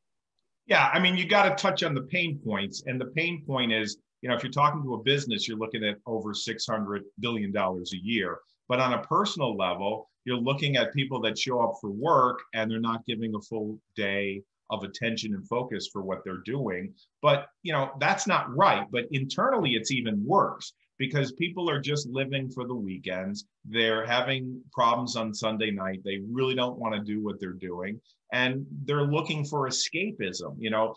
[0.68, 2.84] Yeah, I mean, you got to touch on the pain points.
[2.86, 5.84] And the pain point is, you know, if you're talking to a business, you're looking
[5.84, 8.40] at over $600 billion a year.
[8.70, 12.70] But on a personal level, you're looking at people that show up for work and
[12.70, 16.94] they're not giving a full day of attention and focus for what they're doing.
[17.22, 18.86] But, you know, that's not right.
[18.92, 23.46] But internally, it's even worse because people are just living for the weekends.
[23.66, 26.02] They're having problems on Sunday night.
[26.06, 28.00] They really don't want to do what they're doing.
[28.32, 30.56] And they're looking for escapism.
[30.58, 30.96] You know,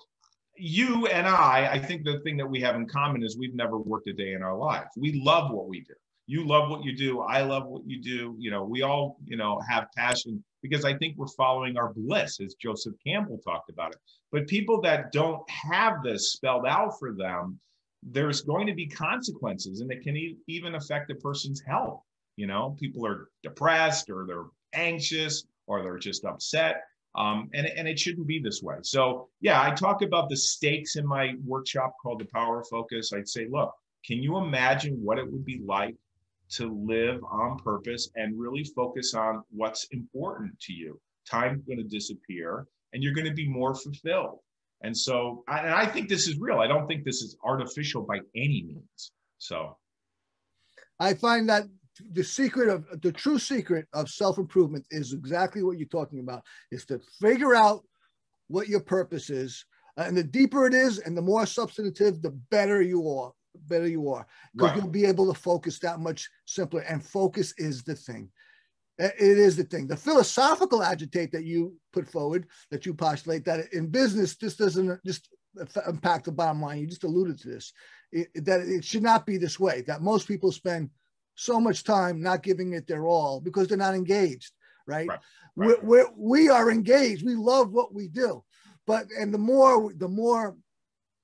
[0.57, 3.79] you and I, I think the thing that we have in common is we've never
[3.79, 4.89] worked a day in our lives.
[4.97, 5.95] We love what we do.
[6.27, 7.21] You love what you do.
[7.21, 8.35] I love what you do.
[8.39, 12.41] You know, we all, you know, have passion because I think we're following our bliss,
[12.41, 13.99] as Joseph Campbell talked about it.
[14.33, 17.61] But people that don't have this spelled out for them,
[18.03, 22.01] there's going to be consequences and it can e- even affect a person's health.
[22.37, 26.83] You know, people are depressed or they're anxious or they're just upset.
[27.17, 28.77] Um, and, and it shouldn't be this way.
[28.83, 33.13] So, yeah, I talk about the stakes in my workshop called the Power of Focus.
[33.13, 33.73] I'd say, look,
[34.05, 35.95] can you imagine what it would be like
[36.51, 41.01] to live on purpose and really focus on what's important to you?
[41.29, 44.41] Time's going to disappear and you're going to be more fulfilled.
[44.83, 46.59] And so, and I think this is real.
[46.59, 49.13] I don't think this is artificial by any means.
[49.39, 49.77] So,
[51.01, 51.65] I find that
[52.13, 56.43] the secret of the true secret of self improvement is exactly what you're talking about
[56.71, 57.85] is to figure out
[58.49, 59.65] what your purpose is.
[59.97, 63.33] Uh, and the deeper it is and the more substantive, the better you are,
[63.69, 64.27] better you are.
[64.53, 64.77] Because Right.
[64.79, 66.81] you'll be able to focus that much simpler.
[66.81, 68.31] And focus is the thing.
[69.01, 69.87] Uh, it is the thing.
[69.87, 75.01] The philosophical agitate that you put forward, that you postulate, that in business, this doesn't
[75.05, 75.29] just
[75.87, 76.81] impact the bottom line.
[76.81, 77.73] You just alluded to this.
[78.13, 79.83] It, that it should not be this way.
[79.83, 80.91] That most people spend
[81.35, 84.53] so much time not giving it their all because they're not engaged,
[84.87, 85.09] right?
[85.09, 85.21] Right,
[85.57, 87.25] We're, we're, we are engaged.
[87.25, 88.43] We love what we do,
[88.87, 90.57] but and the more the more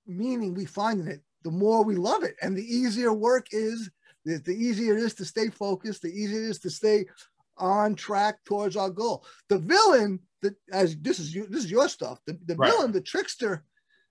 [0.06, 3.90] meaning we find in it, the more we love it, and the easier work is.
[4.26, 6.02] The, the easier it is to stay focused.
[6.02, 7.06] The easier it is to stay
[7.56, 9.24] on track towards our goal.
[9.48, 12.18] The villain, that as this is you, this is your stuff.
[12.26, 12.70] The, the Right.
[12.70, 13.64] villain, the trickster,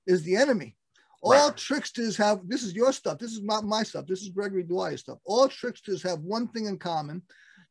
[0.08, 0.76] is the enemy.
[1.22, 1.58] All Right.
[1.58, 3.18] tricksters have this is your stuff.
[3.20, 4.06] This is not my stuff.
[4.08, 5.18] This is Gregory Dwyer's stuff.
[5.26, 7.22] All tricksters have one thing in common.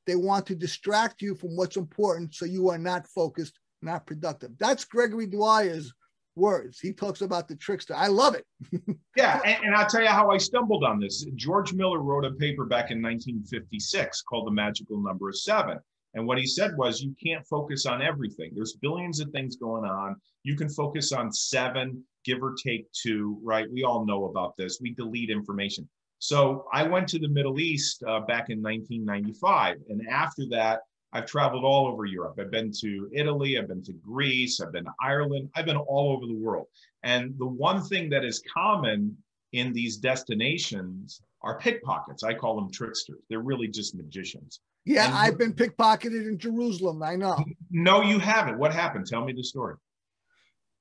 [0.06, 4.50] They want to distract you from what's important so you are not focused, not productive.
[4.58, 5.92] That's Gregory Dwyer's
[6.36, 6.78] words.
[6.78, 7.94] He talks about the trickster.
[7.94, 8.44] I love it.
[9.16, 11.26] Yeah, and, and I'll tell you how I stumbled on this.
[11.34, 15.78] George Miller wrote a paper back in 1956 called The Magical Number of Seven.
[16.14, 18.52] And what he said was, you can't focus on everything.
[18.54, 20.14] There's billions of things going on.
[20.44, 23.66] You can focus on seven, give or take two, right?
[23.72, 24.78] We all know about this.
[24.80, 25.88] We delete information.
[26.18, 29.76] So I went to the Middle East uh, back in 1995.
[29.88, 30.80] And after that,
[31.12, 32.36] I've traveled all over Europe.
[32.38, 36.12] I've been to Italy, I've been to Greece, I've been to Ireland, I've been all
[36.14, 36.66] over the world.
[37.02, 39.16] And the one thing that is common
[39.54, 42.22] in these destinations are pickpockets.
[42.24, 43.20] I call them tricksters.
[43.30, 44.60] They're really just magicians.
[44.84, 47.02] Yeah, And- I've been pickpocketed in Jerusalem.
[47.02, 47.42] I know.
[47.70, 48.58] No, you haven't.
[48.58, 49.06] What happened?
[49.06, 49.76] Tell me the story.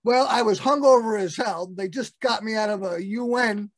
[0.04, 1.72] Well, I was hungover as hell.
[1.76, 3.72] They just got me out of a UN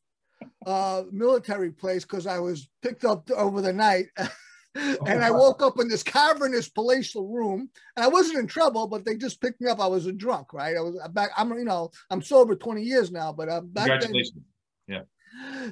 [0.66, 4.06] uh, military place because I was picked up over the night.
[4.74, 9.04] and I woke up in this cavernous palatial room, and I wasn't in trouble, but
[9.04, 9.80] they just picked me up.
[9.80, 10.76] I was a drunk, right?
[10.76, 11.30] I was back.
[11.36, 14.44] I'm, you know, I'm sober 20 years now, but uh, back then, Congratulations.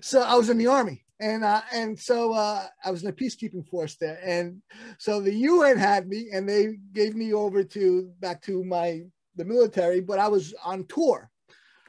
[0.00, 3.12] so I was in the army, and uh, and so uh, I was in a
[3.12, 4.62] peacekeeping force there, and
[4.98, 9.02] so the UN had me, and they gave me over to back to my
[9.38, 11.30] the military, but I was on tour.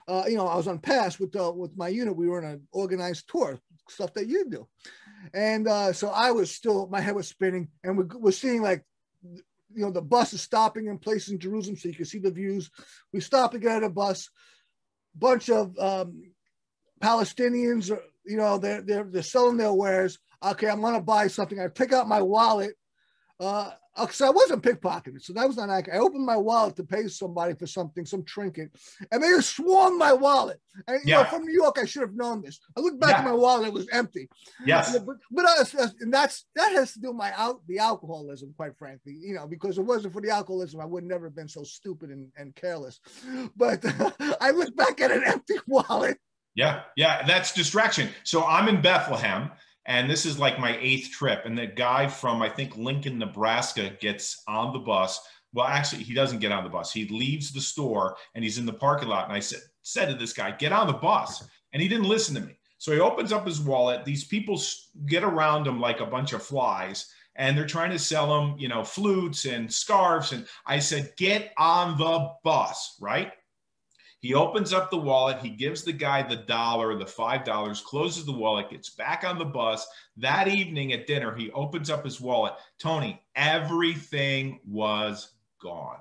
[0.08, 2.16] Uh, you know, I was on pass with uh, with my unit.
[2.16, 3.60] We were on an organized tour,
[3.90, 4.68] stuff that you do,
[5.34, 8.84] and uh, so I was still my head was spinning, and we we're seeing like.
[9.72, 12.32] You know, the bus is stopping in places in Jerusalem so you can see the
[12.32, 12.72] views.
[13.14, 14.28] We stop out of the bus.
[15.14, 16.24] Bunch of um,
[17.02, 20.20] Palestinians, you know, they're, they're, they're selling their wares.
[20.44, 21.60] Okay, I'm to buy something.
[21.60, 22.74] I pick out my wallet.
[23.40, 25.98] Uh, because I wasn't pickpocketed, so that was not accurate.
[25.98, 28.72] I opened my wallet to pay somebody for something, some trinket,
[29.12, 30.60] and they just swarmed my wallet.
[30.88, 31.26] And you know, Yeah.
[31.30, 32.60] from New York, I should have known this.
[32.78, 34.30] I looked back at my wallet; it was empty.
[34.66, 34.92] Yes.
[34.94, 38.54] Yeah, but but uh, and that's that has to do with my out the alcoholism,
[38.56, 39.14] quite frankly.
[39.20, 42.10] You know, because it wasn't for the alcoholism, I would never have been so stupid
[42.10, 43.00] and, and careless.
[43.56, 43.84] But
[44.42, 46.18] I look back at an empty wallet.
[46.56, 48.10] Yeah, yeah, that's distraction.
[48.24, 49.52] So I'm in Bethlehem,
[49.90, 51.42] and this is like my eighth trip.
[51.46, 55.20] And the guy from I think Lincoln, Nebraska, gets on the bus.
[55.52, 56.94] Well, actually, he doesn't get on the bus.
[56.94, 59.26] He leaves the store and he's in the parking lot.
[59.26, 62.36] And I said, said to this guy, "Get on the bus," and he didn't listen
[62.36, 62.56] to me.
[62.78, 64.06] So he opens up his wallet.
[64.06, 64.62] These people
[65.08, 67.12] get around him like a bunch of flies.
[67.36, 70.34] And they're trying to sell him, you know, flutes and scarves.
[70.34, 73.32] And I said, get on the bus, right?
[74.20, 75.40] He opens up the wallet.
[75.40, 79.38] He gives the guy the dollar, the five dollars, closes the wallet, gets back on
[79.38, 79.88] the bus.
[80.18, 82.54] That evening at dinner, he opens up his wallet.
[82.80, 86.00] Tony, everything was gone.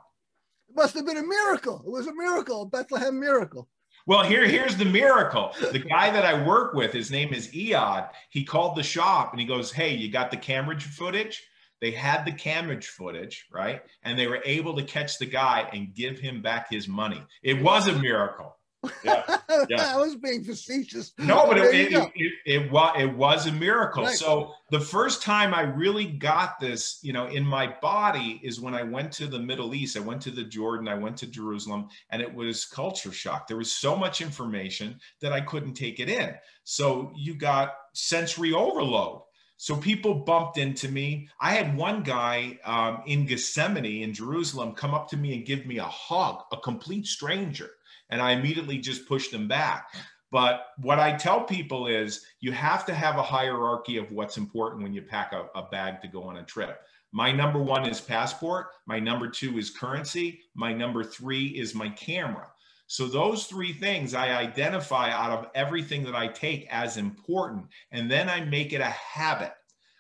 [0.68, 1.82] It must have been a miracle.
[1.86, 3.68] It was a miracle, a Bethlehem miracle.
[4.06, 5.52] Well, here, here's the miracle.
[5.70, 8.08] The guy that I work with, his name is Eod.
[8.30, 11.42] He called the shop and he goes, Hey, you got the camera footage?
[11.80, 13.82] They had the camera footage, right?
[14.02, 17.22] And they were able to catch the guy and give him back his money.
[17.42, 18.54] It was a miracle.
[19.04, 19.38] Yeah,
[19.68, 19.92] yeah.
[19.94, 21.12] I was being facetious.
[21.18, 24.04] No, but it, it, it, it, was it was a miracle.
[24.04, 24.16] Right.
[24.16, 28.74] So the first time I really got this, you know, in my body is when
[28.74, 29.96] I went to the Middle East.
[29.96, 33.46] I went to the Jordan, I went to Jerusalem, and it was culture shock.
[33.46, 36.34] There was so much information that I couldn't take it in.
[36.64, 39.22] So you got sensory overload.
[39.58, 41.28] So people bumped into me.
[41.40, 45.66] I had one guy um, in Gethsemane in Jerusalem come up to me and give
[45.66, 47.70] me a hug, a complete stranger
[48.10, 49.94] and I immediately just pushed them back.
[50.30, 54.82] But what I tell people is you have to have a hierarchy of what's important
[54.82, 56.82] when you pack a, a, bag to go on a trip.
[57.12, 58.68] My number one is passport.
[58.86, 60.40] My number two is currency.
[60.54, 62.48] My number three is my camera.
[62.88, 67.66] So those three things I identify out of everything that I take as important.
[67.92, 69.52] And then I make it a habit.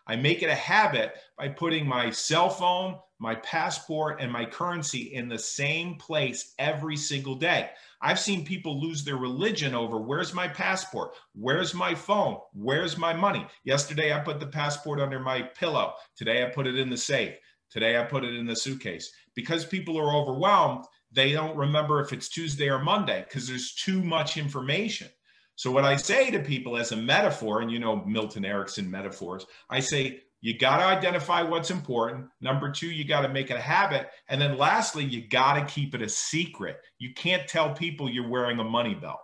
[0.06, 5.12] I make it a habit by putting my cell phone, my passport, and my currency
[5.14, 7.68] in the same place every single day.
[8.00, 11.14] I've seen people lose their religion over where's my passport?
[11.34, 12.38] Where's my phone?
[12.54, 13.46] Where's my money?
[13.64, 15.92] Yesterday, I put the passport under my pillow.
[16.16, 17.34] Today, I put it in the safe.
[17.70, 19.12] Today, I put it in the suitcase.
[19.34, 24.02] Because people are overwhelmed, they don't remember if it's Tuesday or Monday because there's too
[24.02, 25.08] much information.
[25.56, 29.44] So, what I say to people as a metaphor, and you know Milton Erickson metaphors,
[29.68, 32.26] I say, you got to identify what's important.
[32.40, 34.08] Number two, you got to make it a habit.
[34.28, 36.76] And then lastly, you got to keep it a secret.
[36.98, 39.18] You can't tell people you're wearing a money belt.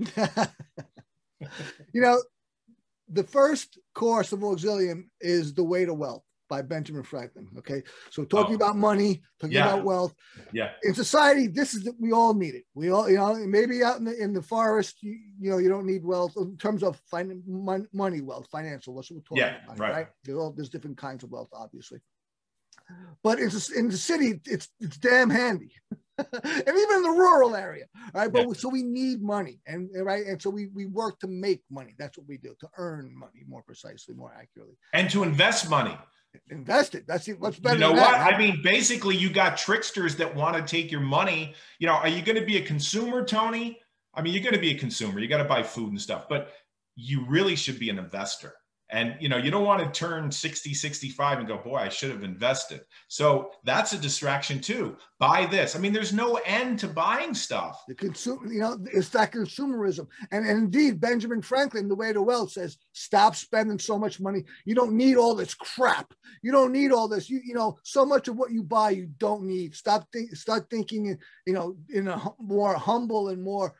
[1.92, 2.20] you know,
[3.08, 7.48] the first course of Auxilium is The Way to Wealth by Benjamin Franklin.
[7.58, 7.82] Okay.
[8.10, 8.56] So talking oh.
[8.56, 9.72] about money, talking yeah.
[9.72, 10.14] about wealth.
[10.52, 10.70] Yeah.
[10.82, 12.64] In society, this is we all need it.
[12.74, 15.68] We all, you know, maybe out in the in the forest, you, you know, you
[15.68, 17.42] don't need wealth in terms of fin-
[17.92, 18.94] money wealth, financial.
[18.94, 19.92] That's what we're talking yeah, about, right?
[19.92, 20.06] right?
[20.24, 22.00] There's, all, there's different kinds of wealth, obviously.
[23.22, 25.72] But it's in the city, it's it's damn handy.
[26.18, 28.32] and even in the rural area, right?
[28.32, 28.52] But yeah.
[28.54, 31.94] so we need money, and right, and so we we work to make money.
[31.98, 35.96] That's what we do to earn money, more precisely, more accurately, and to invest money
[36.50, 37.06] invest it.
[37.06, 37.76] That's what's better.
[37.76, 38.12] You know what?
[38.12, 38.34] That.
[38.34, 41.54] I mean, basically, you got tricksters that want to take your money.
[41.78, 43.78] You know, are you going to be a consumer, Tony?
[44.14, 45.20] I mean, you're going to be a consumer.
[45.20, 46.52] You got to buy food and stuff, but
[46.96, 48.54] you really should be an investor.
[48.90, 52.10] And you know, you don't want to turn 60, 65 and go, boy, I should
[52.10, 52.80] have invested.
[53.08, 54.96] So that's a distraction too.
[55.18, 55.76] Buy this.
[55.76, 57.84] I mean, there's no end to buying stuff.
[57.86, 60.06] The consumer, you know, it's that consumerism.
[60.30, 64.44] And, and indeed, Benjamin Franklin, the way to wealth says, stop spending so much money.
[64.64, 66.14] You don't need all this crap.
[66.42, 67.28] You don't need all this.
[67.28, 69.74] You, you know, so much of what you buy, you don't need.
[69.74, 73.74] Stop think, start thinking, you know, in a more humble and more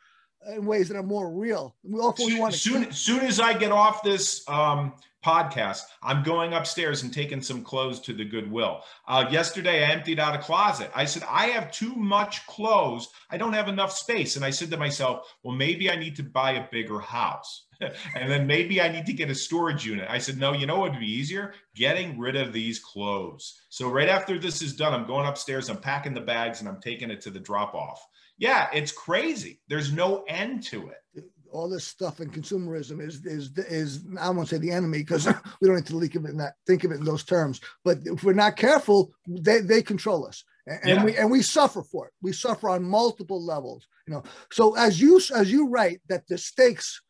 [0.47, 1.75] in ways that are more real.
[1.83, 5.81] We also we want to soon, keep- soon as I get off this um, podcast,
[6.01, 8.81] I'm going upstairs and taking some clothes to the Goodwill.
[9.07, 10.91] Uh, yesterday, I emptied out a closet.
[10.95, 13.09] I said, I have too much clothes.
[13.29, 14.35] I don't have enough space.
[14.35, 17.65] And I said to myself, well, maybe I need to buy a bigger house.
[18.15, 20.07] and then maybe I need to get a storage unit.
[20.09, 21.53] I said, no, you know what would be easier?
[21.75, 23.59] Getting rid of these clothes.
[23.69, 26.81] So right after this is done, I'm going upstairs, I'm packing the bags, and I'm
[26.81, 28.05] taking it to the drop off
[28.39, 29.59] yeah, it's crazy.
[29.67, 31.25] There's no end to it.
[31.51, 35.25] All this stuff and consumerism is is is I won't say the enemy because
[35.61, 37.59] we don't need to think of it in that think of it in those terms.
[37.83, 41.03] But if we're not careful, they they control us, and, yeah.
[41.03, 42.13] we and we suffer for it.
[42.21, 43.87] We suffer on multiple levels.
[44.07, 44.23] You know.
[44.51, 47.01] So as you as you write that the stakes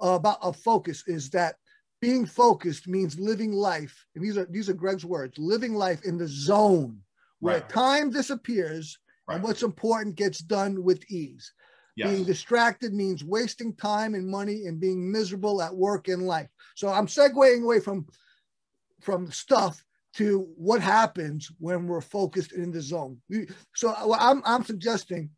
[0.00, 1.56] about of focus is that
[2.00, 6.18] being focused means living life, and these are these are Greg's words, living life in
[6.18, 7.00] the zone
[7.40, 7.68] where right.
[7.68, 8.96] time disappears
[9.28, 9.36] Right.
[9.36, 11.52] And what's important gets done with ease.
[11.96, 12.10] Yes.
[12.10, 16.48] Being distracted means wasting time and money and being miserable at work and life.
[16.74, 18.06] So I'm segueing away from
[19.00, 23.20] from stuff to what happens when we're focused in the zone.
[23.74, 25.30] So I'm I'm suggesting,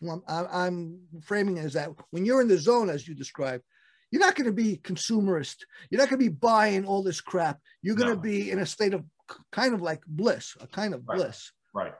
[0.00, 3.64] well, I'm framing it as that when you're in the zone, as you described,
[4.10, 5.56] you're not going to be consumerist.
[5.90, 7.58] You're not going to be buying all this crap.
[7.82, 8.14] You're going no.
[8.14, 9.04] to be in a state of
[9.50, 11.16] kind of like bliss, a kind of right.
[11.16, 11.50] bliss.
[11.74, 11.94] Right.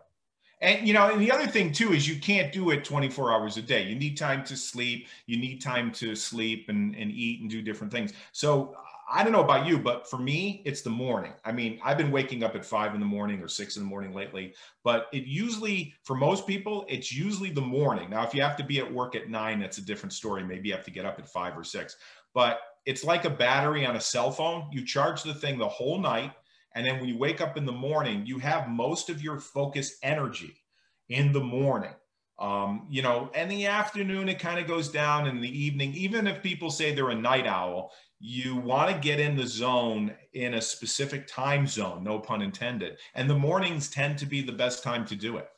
[0.64, 3.58] And you know, and the other thing too is you can't do it 24 hours
[3.58, 3.82] a day.
[3.84, 5.08] You need time to sleep.
[5.26, 8.14] You need time to sleep and, and eat and do different things.
[8.32, 8.74] So
[9.12, 11.34] I don't know about you, but for me, it's the morning.
[11.44, 13.88] I mean, I've been waking up at five in the morning or six in the
[13.88, 18.08] morning lately, but it usually, for most people, it's usually the morning.
[18.08, 20.42] Now, if you have to be at work at nine, that's a different story.
[20.42, 21.96] Maybe you have to get up at five or six,
[22.32, 24.70] but it's like a battery on a cell phone.
[24.72, 26.32] You charge the thing the whole night
[26.74, 29.98] and then when you wake up in the morning, you have most of your focus
[30.02, 30.63] energy
[31.08, 31.94] in the morning.
[32.38, 35.94] Um, you know, in the afternoon, it kind of goes down in the evening.
[35.94, 40.12] Even if people say they're a night owl, you want to get in the zone
[40.32, 42.98] in a specific time zone, no pun intended.
[43.14, 45.48] And the mornings tend to be the best time to do it.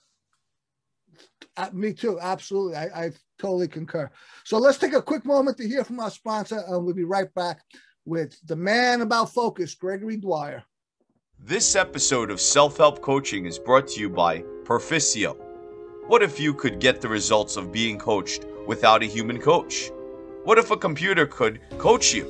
[1.56, 2.18] Uh, me too.
[2.20, 2.76] Absolutely.
[2.76, 4.10] I, I totally concur.
[4.44, 7.32] So let's take a quick moment to hear from our sponsor, and we'll be right
[7.34, 7.62] back
[8.04, 10.62] with the man about focus, Gregory Dwyer.
[11.44, 15.36] This episode of Self Help Coaching is brought to you by Perficio.
[16.08, 19.92] What if you could get the results of being coached without a human coach?
[20.42, 22.26] What if a computer could coach you?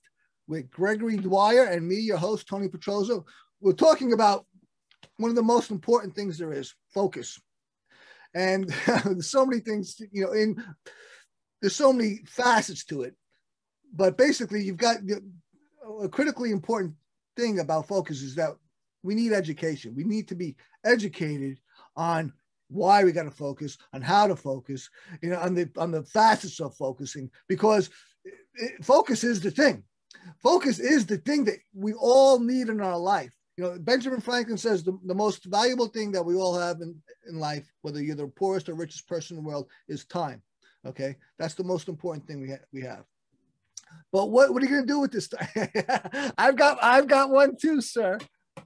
[0.50, 3.24] with Gregory Dwyer and me, your host, Tony Petrozo.
[3.62, 4.46] We're talking about
[5.16, 7.40] one of the most important things there is focus.
[8.36, 8.68] And
[9.06, 10.62] there's so many things, you know, in
[11.62, 13.16] there's so many facets to it.
[13.94, 14.98] But basically, you've got
[16.04, 16.96] a critically important
[17.38, 18.58] thing about focus is that
[19.04, 19.96] we need education.
[19.96, 21.62] We need to be educated
[21.96, 22.34] on
[22.70, 24.90] why we got to focus, on how to focus,
[25.22, 27.90] you know, on the on the facets of focusing, because
[28.56, 29.84] it, focus is the thing.
[30.42, 33.34] Focus is the thing that we all need in our life.
[33.58, 36.96] You know, Benjamin Franklin says the, the most valuable thing that we all have in,
[37.28, 40.42] in life, whether you're the poorest or richest person in the world, is time.
[40.86, 43.04] Okay, that's the most important thing we ha- we have.
[44.12, 45.30] But what, what are you going to do with this?
[46.38, 48.18] I've got I've got one too, sir.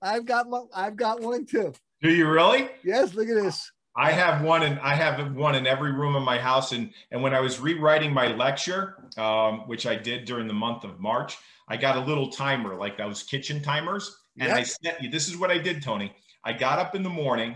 [0.01, 0.67] I've got one.
[0.73, 1.73] I've got one too.
[2.01, 2.69] Do you really?
[2.83, 3.13] Yes.
[3.13, 3.71] Look at this.
[3.95, 6.71] I have one, and I have one in every room of my house.
[6.71, 10.83] And and when I was rewriting my lecture, um, which I did during the month
[10.83, 11.37] of March,
[11.67, 14.57] I got a little timer, like those kitchen timers, and yep.
[14.57, 15.03] I set.
[15.03, 15.09] you.
[15.09, 16.13] This is what I did, Tony.
[16.43, 17.55] I got up in the morning,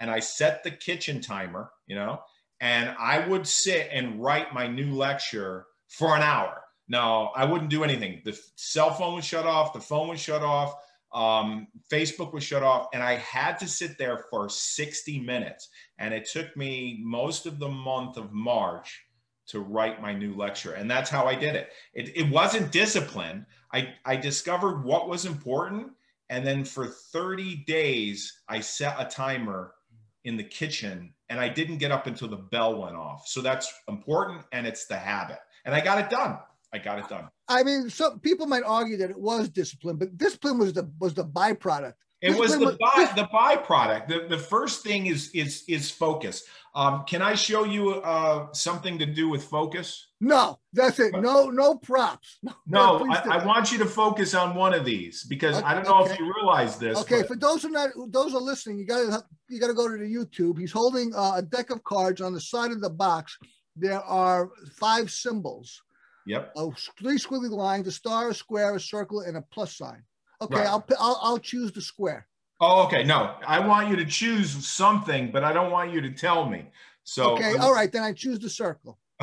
[0.00, 1.70] and I set the kitchen timer.
[1.86, 2.20] You know,
[2.60, 6.62] and I would sit and write my new lecture for an hour.
[6.88, 8.22] No, I wouldn't do anything.
[8.24, 10.74] The cell phone was shut off, the phone was shut off,
[11.16, 15.70] um, Facebook was shut off, and I had to sit there for 60 minutes.
[15.98, 19.02] And it took me most of the month of March
[19.46, 20.74] to write my new lecture.
[20.74, 21.70] And that's how I did it.
[21.94, 23.46] It, it wasn't discipline.
[23.72, 25.92] I, I discovered what was important.
[26.28, 29.72] And then for 30 days, I set a timer
[30.24, 33.26] in the kitchen and I didn't get up until the bell went off.
[33.26, 35.38] So that's important and it's the habit.
[35.64, 36.38] And I got it done.
[36.76, 37.28] I got it done.
[37.48, 41.14] I mean, some people might argue that it was discipline, but discipline was the was
[41.14, 41.94] the byproduct.
[42.22, 44.08] It was the by, the byproduct.
[44.08, 46.44] The, the first thing is is is focus.
[46.74, 50.08] Um, can I show you uh, something to do with focus?
[50.20, 51.14] No, that's it.
[51.14, 52.38] No, no props.
[52.68, 55.74] No, no I, I, want you to focus on one of these because okay, I
[55.74, 56.12] don't know okay.
[56.12, 56.98] if you realize this.
[56.98, 57.28] Okay, but...
[57.28, 59.96] for those who not those are listening, you got to you got to go to
[59.96, 60.58] the YouTube.
[60.58, 63.38] He's holding uh, a deck of cards on the side of the box.
[63.76, 65.82] There are five symbols.
[66.26, 66.52] Yep.
[66.56, 70.02] A three squiggly lines, a star, a square, a circle, and a plus sign.
[70.42, 70.66] Okay, right.
[70.66, 72.26] I'll, I'll I'll choose the square.
[72.60, 73.04] Oh, okay.
[73.04, 76.66] No, I want you to choose something, but I don't want you to tell me.
[77.04, 78.98] So okay, all right, then I choose the circle.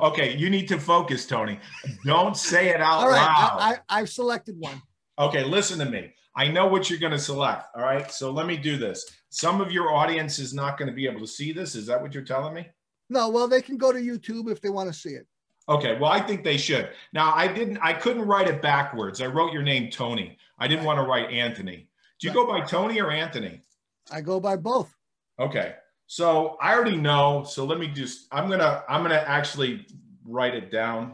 [0.00, 1.60] okay, you need to focus, Tony.
[2.04, 3.58] Don't say it out all right, loud.
[3.60, 4.80] I, I, I've selected one.
[5.18, 6.12] Okay, listen to me.
[6.34, 7.66] I know what you're going to select.
[7.76, 9.04] All right, so let me do this.
[9.28, 11.74] Some of your audience is not going to be able to see this.
[11.74, 12.66] Is that what you're telling me?
[13.10, 15.26] No, well, they can go to YouTube if they want to see it.
[15.70, 16.90] Okay, well, I think they should.
[17.12, 19.22] Now, I didn't, I couldn't write it backwards.
[19.22, 20.36] I wrote your name Tony.
[20.58, 21.88] I didn't want to write Anthony.
[22.18, 23.62] Do you go by Tony or Anthony?
[24.10, 24.92] I go by both.
[25.38, 25.76] Okay.
[26.08, 27.44] So I already know.
[27.48, 29.86] So let me just, I'm going to, I'm to actually
[30.26, 31.12] write it down.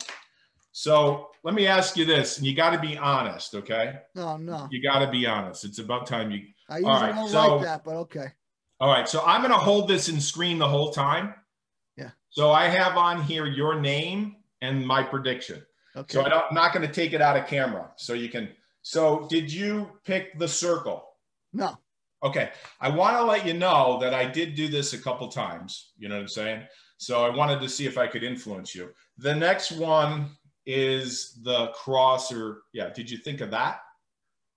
[0.72, 3.98] So let me ask you this, and you got to be honest, okay?
[4.14, 4.68] No, no.
[4.70, 5.64] You got to be honest.
[5.64, 6.46] It's about time you.
[6.70, 8.26] I usually right, don't so, like that, but okay.
[8.80, 9.07] All right.
[9.07, 11.34] So I'm going to hold this in screen the whole time.
[11.96, 12.11] Yeah.
[12.30, 15.62] So I have on here your name and my prediction.
[15.96, 16.14] Okay.
[16.14, 17.90] So I am not going to take it out of camera.
[17.96, 18.50] So you can
[18.82, 21.09] so did you pick the circle?
[21.52, 21.76] No.
[22.22, 22.50] Okay.
[22.80, 25.92] I want to let you know that I did do this a couple times.
[25.98, 26.62] You know what I'm saying?
[26.98, 28.90] So I wanted to see if I could influence you.
[29.18, 30.30] The next one
[30.66, 32.90] is the cross or yeah.
[32.90, 33.80] Did you think of that?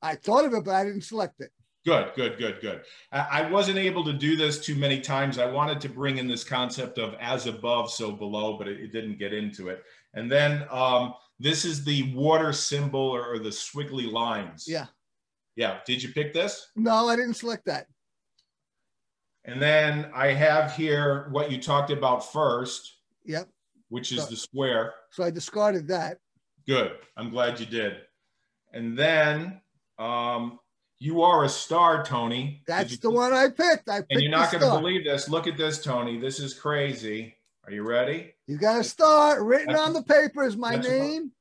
[0.02, 1.52] I thought of it, but I didn't select it.
[1.90, 2.82] Good, good, good, good.
[3.12, 5.40] I wasn't able to do this too many times.
[5.40, 8.92] I wanted to bring in this concept of as above, so below, but it, it
[8.92, 9.84] didn't get into it.
[10.14, 14.66] And then um, this is the water symbol or, or the squiggly lines.
[14.68, 14.86] Yeah.
[15.56, 15.80] Yeah.
[15.88, 16.68] Did you pick this?
[16.76, 17.88] No, I didn't select that.
[19.46, 22.98] And then I have here what you talked about first.
[23.26, 23.50] Yep.
[23.88, 24.94] Which is so, the square.
[25.10, 26.20] So I discarded that.
[26.68, 26.92] Good.
[27.18, 27.94] I'm glad you did.
[28.74, 29.60] And then
[29.98, 30.60] um,
[31.02, 32.62] You are a star, Tony.
[32.68, 33.88] That's the one I picked.
[33.88, 35.30] I picked And you're not going to believe this.
[35.30, 36.20] Look at this, Tony.
[36.20, 37.36] This is crazy.
[37.66, 38.34] Are you ready?
[38.48, 41.32] You got a star written That's- on the paper is my that's what- name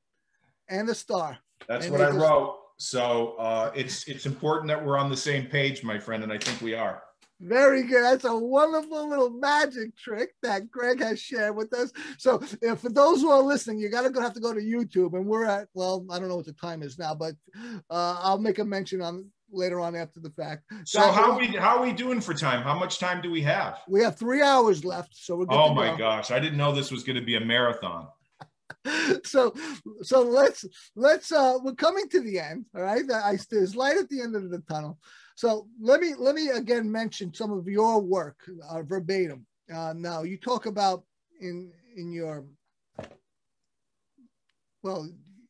[0.69, 1.37] and a star.
[1.67, 2.57] That's And what I wrote.
[2.77, 6.37] So uh, it's it's important that we're on the same page, my friend, and I
[6.37, 7.03] think we are.
[7.41, 8.03] Very good.
[8.03, 11.91] That's a wonderful little magic trick that Greg has shared with us.
[12.17, 15.25] So, if for those who are listening, you gotta have to go to YouTube, and
[15.25, 17.35] we're at well, I don't know what the time is now, but
[17.89, 20.63] uh, I'll make a mention on later on after the fact.
[20.85, 22.61] So how we how are we doing for time?
[22.61, 23.79] How much time do we have?
[23.87, 25.97] we have three hours left, so we're good Oh my go.
[25.97, 28.07] gosh, I didn't know this was going to be a marathon.
[29.23, 29.53] so
[30.01, 30.63] so let's
[30.95, 34.35] let's uh we're coming to the end all right i there's light at the end
[34.35, 34.97] of the tunnel
[35.35, 38.37] so let me let me again mention some of your work
[38.69, 41.03] uh, verbatim uh now you talk about
[41.41, 42.45] in in your
[44.83, 45.09] well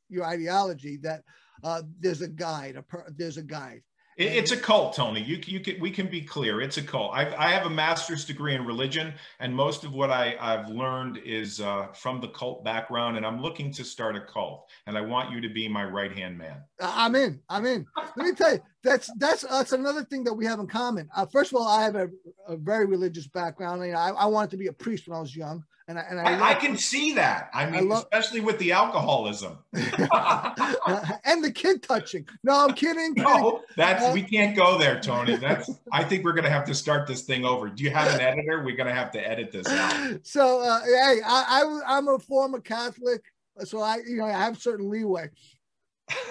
[0.09, 1.21] your ideology that
[1.63, 3.81] uh there's a guide a per, there's a guide
[4.19, 5.23] It, it's a cult, Tony.
[5.23, 6.61] You you can we can be clear.
[6.61, 7.11] It's a cult.
[7.13, 11.17] I've, I have a master's degree in religion, and most of what I I've learned
[11.25, 13.17] is uh, from the cult background.
[13.17, 16.15] And I'm looking to start a cult, and I want you to be my right
[16.15, 16.57] hand man.
[16.79, 17.39] I'm in.
[17.49, 17.85] I'm in.
[18.15, 21.09] Let me tell you, that's that's that's another thing that we have in common.
[21.15, 22.09] Uh, first of all, I have a,
[22.47, 23.83] a very religious background.
[23.85, 26.01] You know, I, I wanted to be a priest when I was young, and I
[26.03, 27.49] and I, I, I can see that.
[27.53, 29.57] I mean, love- especially with the alcoholism.
[29.73, 32.25] and the kid touching.
[32.43, 33.13] No, I'm kidding.
[33.17, 35.35] No, that's we can't go there, Tony.
[35.35, 37.69] That's I think we're gonna have to start this thing over.
[37.69, 38.63] Do you have an editor?
[38.63, 40.19] We're gonna have to edit this out.
[40.23, 43.23] So, uh, hey, I, I I'm a former Catholic,
[43.65, 45.29] so I you know I have certain leeway.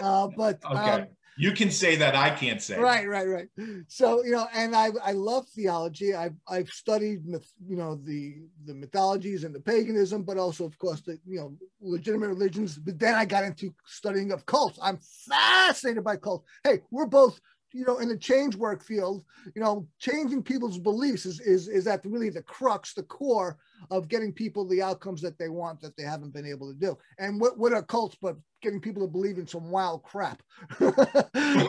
[0.01, 0.91] Uh, but Okay.
[0.91, 1.07] um,
[1.39, 2.15] You can say that.
[2.17, 2.79] I can't say.
[2.79, 3.49] right right right
[3.87, 8.37] so you know and i i love theology i've i've studied myth, you know the
[8.67, 12.99] the mythologies and the paganism but also of course the you know legitimate religions but
[12.99, 17.41] then i got into studying of cults i'm fascinated by cults hey we're both
[17.73, 21.87] you know in the change work field you know changing people's beliefs is is is
[21.87, 23.59] at really the crux the core
[23.91, 26.97] of getting people the outcomes that they want that they haven't been able to do.
[27.19, 30.43] And what what are cults but getting people to believe in some wild crap?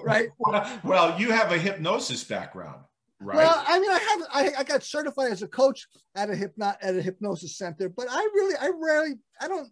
[0.04, 0.30] Right?
[0.84, 2.82] Well, you have a hypnosis background,
[3.20, 3.38] right?
[3.38, 6.74] well, I mean, I have I, I got certified as a coach at a hypno
[6.82, 9.70] at a hypnosis center, but I really I rarely I don't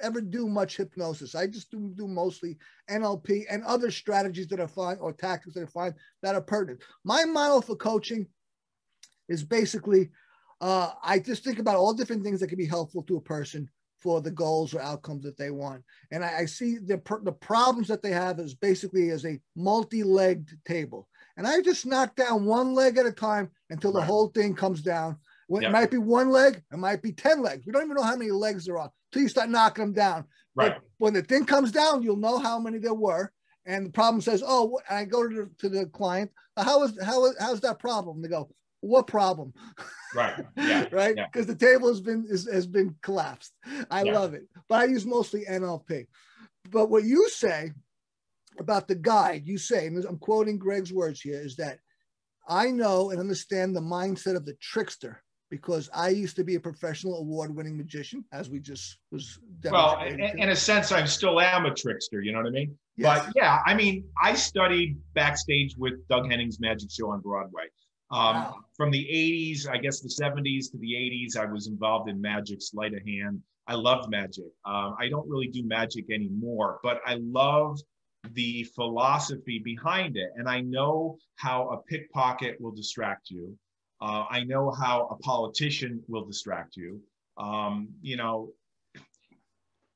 [0.00, 1.34] ever do much hypnosis.
[1.34, 2.58] I just do do mostly
[2.90, 6.82] NLP and other strategies that I find or tactics that I find that are pertinent.
[7.04, 8.26] My model for coaching
[9.28, 10.10] is basically
[10.60, 13.68] uh, I just think about all different things that can be helpful to a person
[13.98, 15.82] for the goals or outcomes that they want.
[16.10, 20.58] And I, I see the the problems that they have is basically as a multi-legged
[20.64, 21.08] table.
[21.36, 24.06] And I just knock down one leg at a time until the Right.
[24.08, 25.16] whole thing comes down.
[25.48, 25.62] Yep.
[25.62, 27.66] It might be one leg, it might be 10 legs.
[27.66, 30.24] We don't even know how many legs there are until you start knocking them down.
[30.54, 30.74] right.
[30.74, 33.32] But when the thing comes down, you'll know how many there were.
[33.66, 36.82] And the problem says, oh, and I go to the, to the client, uh, how
[36.84, 38.22] is how is how's that problem?
[38.22, 39.52] They go, what problem?
[40.14, 40.34] Right.
[40.56, 40.84] Yeah.
[40.92, 41.16] right?
[41.16, 41.26] yeah.
[41.32, 43.52] Because the table has been is, has been collapsed.
[43.90, 44.12] I Yeah.
[44.12, 46.06] love it, but I use mostly NLP.
[46.70, 47.72] But what you say
[48.58, 51.78] about the guide, you say, and I'm quoting Greg's words here, is that
[52.48, 55.22] I know and understand the mindset of the trickster
[55.54, 59.38] because I used to be a professional award-winning magician, as we just was.
[59.62, 62.20] Well, in, in a sense, I'm still am a trickster.
[62.20, 62.76] You know what I mean?
[62.96, 63.24] Yes.
[63.24, 67.66] But yeah, I mean, I studied backstage with Doug Henning's magic show on Broadway.
[68.10, 68.56] Um, Wow.
[68.76, 72.60] From the 80s, I guess the 70s to the 80s, I was involved in magic,
[72.60, 73.40] sleight of hand.
[73.68, 74.50] I loved magic.
[74.64, 77.78] Um, I don't really do magic anymore, but I love
[78.32, 80.30] the philosophy behind it.
[80.34, 83.56] And I know how a pickpocket will distract you.
[84.04, 87.00] Uh, I know how a politician will distract you.
[87.38, 88.52] Um, you know,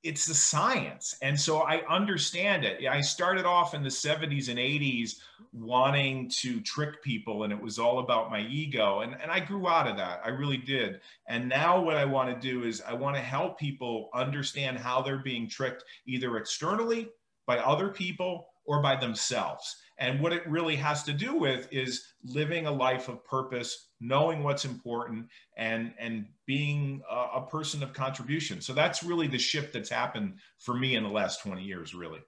[0.02, 1.14] it's the science.
[1.20, 2.86] And so I understand it.
[2.86, 5.16] I started off in the 70s and 80s
[5.52, 9.00] wanting to trick people, and it was all about my ego.
[9.00, 10.22] And, and I grew out of that.
[10.24, 11.00] I really did.
[11.28, 15.02] And now what I want to do is I want to help people understand how
[15.02, 17.10] they're being tricked either externally
[17.46, 19.76] by other people or by themselves.
[19.98, 24.42] And what it really has to do with is living a life of purpose, knowing
[24.42, 25.26] what's important,
[25.56, 28.60] and and being a, a person of contribution.
[28.60, 32.20] So that's really the shift that's happened for me in the last 20 years, really.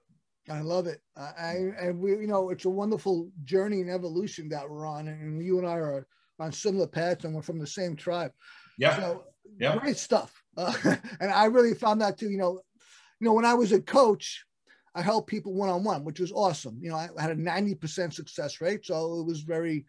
[0.49, 0.99] I love it.
[1.15, 5.07] I, I and we, you know, it's a wonderful journey and evolution that we're on,
[5.07, 6.07] and you and I are
[6.39, 8.31] on similar paths, and we're from the same tribe.
[8.77, 8.97] Yeah.
[8.97, 9.23] So
[9.59, 9.77] Yeah.
[9.77, 10.41] great stuff.
[10.57, 10.73] Uh,
[11.19, 12.29] and I really found that too.
[12.29, 12.61] You know,
[13.19, 14.43] you know, when I was a coach,
[14.95, 16.79] I helped people one on one, which was awesome.
[16.81, 19.85] You know, I had a ninety percent success rate, so it was very,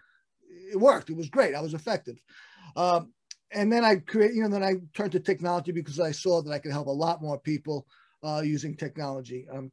[0.72, 1.10] it worked.
[1.10, 1.54] It was great.
[1.54, 2.20] I was effective.
[2.76, 3.12] Um,
[3.52, 6.52] and then I create, you know, then I turned to technology because I saw that
[6.52, 7.86] I could help a lot more people
[8.22, 9.46] uh, using technology.
[9.52, 9.70] Um,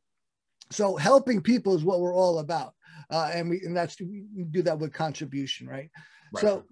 [0.72, 2.74] so helping people is what we're all about.
[3.10, 5.90] Uh, and we and that's we do that with contribution, right?
[6.34, 6.42] Right.
[6.42, 6.66] So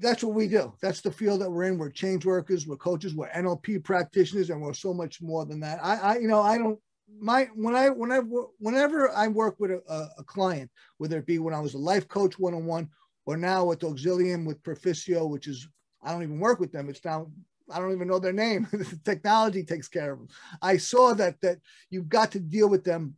[0.00, 0.74] that's what we do.
[0.82, 1.78] That's the field that we're in.
[1.78, 5.78] We're change workers, we're coaches, we're NLP practitioners, and we're so much more than that.
[5.82, 6.78] I, I you know, I don't
[7.20, 8.18] my when I when I
[8.58, 12.08] whenever I work with a, a client, whether it be when I was a life
[12.08, 12.88] coach one on one,
[13.28, 15.68] or now with Auxilium with Perficio, which is
[16.02, 16.88] I don't even work with them.
[16.88, 17.30] It's now
[17.70, 18.66] I don't even know their name.
[18.72, 20.28] the technology takes care of them.
[20.62, 21.58] I saw that that
[21.90, 23.16] you've got to deal with them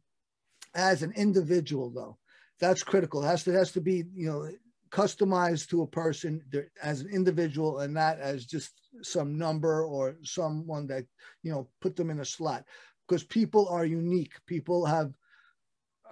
[0.74, 2.18] as an individual, though.
[2.58, 3.22] That's critical.
[3.22, 4.50] It has to has to be you know
[4.90, 6.42] customized to a person
[6.82, 11.04] as an individual and not as just some number or someone that
[11.44, 12.64] you know put them in a slot
[13.06, 15.12] because people are unique people have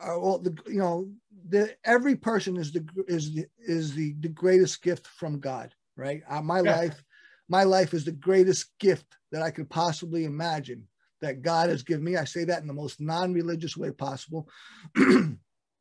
[0.01, 1.11] are all the you know
[1.49, 6.23] the every person is the is the is the, the greatest gift from god right
[6.29, 6.77] uh, my yeah.
[6.77, 7.05] life
[7.49, 10.87] my life is the greatest gift that i could possibly imagine
[11.21, 14.49] that god has given me i say that in the most non-religious way possible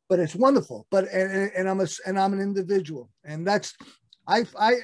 [0.08, 0.86] but it's wonderful.
[0.90, 3.74] But and, and I'm a and I'm an individual, and that's
[4.26, 4.76] I I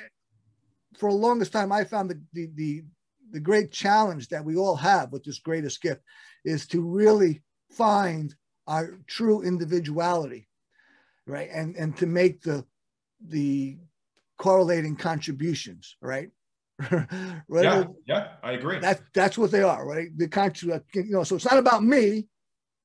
[0.99, 2.83] for the longest time I found the the the,
[3.33, 6.03] the great challenge that we all have with this greatest gift
[6.45, 8.35] is to really find
[8.67, 10.49] our true individuality,
[11.27, 12.65] right, and and to make the
[13.27, 13.79] the
[14.39, 16.31] correlating contributions, right.
[16.91, 17.41] right?
[17.49, 18.81] Yeah, yeah, I agree.
[18.81, 20.09] That that's what they are, right?
[20.17, 21.25] The contrib, you know.
[21.25, 22.27] So it's not about me;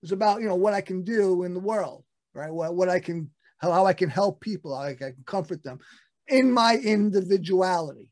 [0.03, 2.03] it's about you know what I can do in the world,
[2.34, 2.51] right?
[2.51, 5.80] What, what I can, how, how I can help people, how I can comfort them
[6.27, 8.09] in my individuality.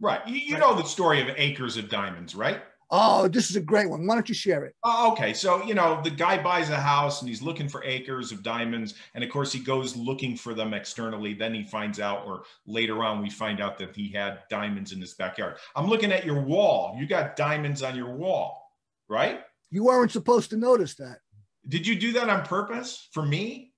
[0.00, 0.26] Right.
[0.26, 0.60] You, you right.
[0.60, 2.62] know the story of Acres of Diamonds, right?
[2.92, 4.04] Oh, this is a great one.
[4.04, 4.74] Why don't you share it?
[4.82, 5.32] Oh, okay.
[5.32, 8.94] So, you know, the guy buys a house and he's looking for acres of diamonds.
[9.14, 11.32] And of course, he goes looking for them externally.
[11.32, 15.00] Then he finds out, or later on, we find out that he had diamonds in
[15.00, 15.58] his backyard.
[15.76, 16.96] I'm looking at your wall.
[16.98, 18.72] You got diamonds on your wall,
[19.08, 19.42] right?
[19.70, 21.18] You weren't supposed to notice that.
[21.68, 23.72] Did you do that on purpose for me?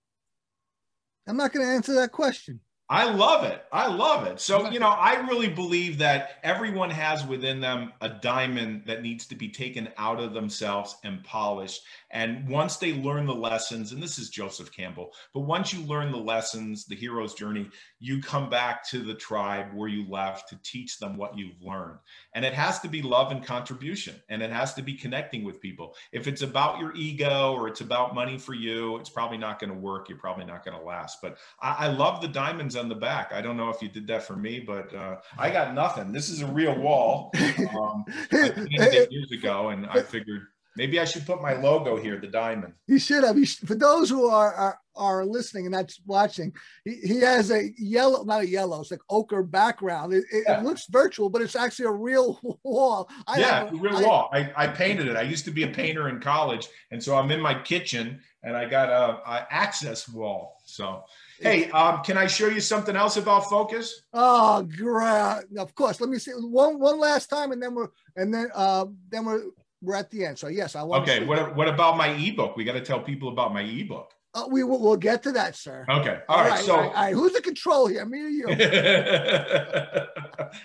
[1.29, 2.61] I'm not going to answer that question.
[2.93, 3.65] I love it.
[3.73, 4.39] I love it.
[4.39, 9.25] So, you know, I really believe that everyone has within them a diamond that needs
[9.29, 11.81] to be taken out of themselves and polished.
[12.11, 16.13] And once they learn the lessons, and this is Joseph Campbell, but once you learn
[16.13, 17.71] the lessons, the hero's journey,
[18.03, 21.99] you come back to the tribe where you left to teach them what you've learned.
[22.35, 25.61] And it has to be love and contribution, and it has to be connecting with
[25.61, 25.95] people.
[26.11, 29.73] If it's about your ego or it's about money for you, it's probably not going
[29.73, 30.09] to work.
[30.09, 31.23] You're probably not going to last.
[31.23, 33.33] But I, I, love the diamonds on the back.
[33.33, 36.11] I don't know if you did that for me, but uh, I got nothing.
[36.11, 37.33] This is a real wall.
[37.73, 42.73] Um, years ago, and I figured Maybe I should put my logo here, the diamond.
[42.87, 43.37] You should have.
[43.37, 46.55] You should, for those who are, are, are listening and not watching,
[46.85, 50.15] he, he has a yellow, not a yellow, it's like ochre background.
[50.15, 50.63] It, it, yeah.
[50.63, 53.11] looks virtual, but it's actually a real wall.
[53.27, 54.31] I yeah, a, real I, wall.
[54.33, 55.17] I, I painted it.
[55.17, 58.57] I used to be a painter in college, and so I'm in my kitchen and
[58.57, 60.61] I got a, a access wall.
[60.65, 61.05] So
[61.43, 64.03] Hey, um, can I show you something else about focus?
[64.13, 65.43] Oh, great!
[65.59, 66.01] Of course.
[66.01, 69.43] Let me see one one last time, and then we're and then uh, then we're
[69.83, 70.39] we're at the end.
[70.39, 71.03] So yes, I want.
[71.03, 71.25] Okay.
[71.25, 72.57] What What about my ebook?
[72.57, 74.13] We got to tell people about my ebook.
[74.35, 75.85] Uh, we will we'll get to that, sir.
[75.91, 76.21] Okay.
[76.27, 76.65] all, all right, right.
[76.65, 77.13] So, all right.
[77.13, 78.07] who's the control here?
[78.07, 78.49] Me or you?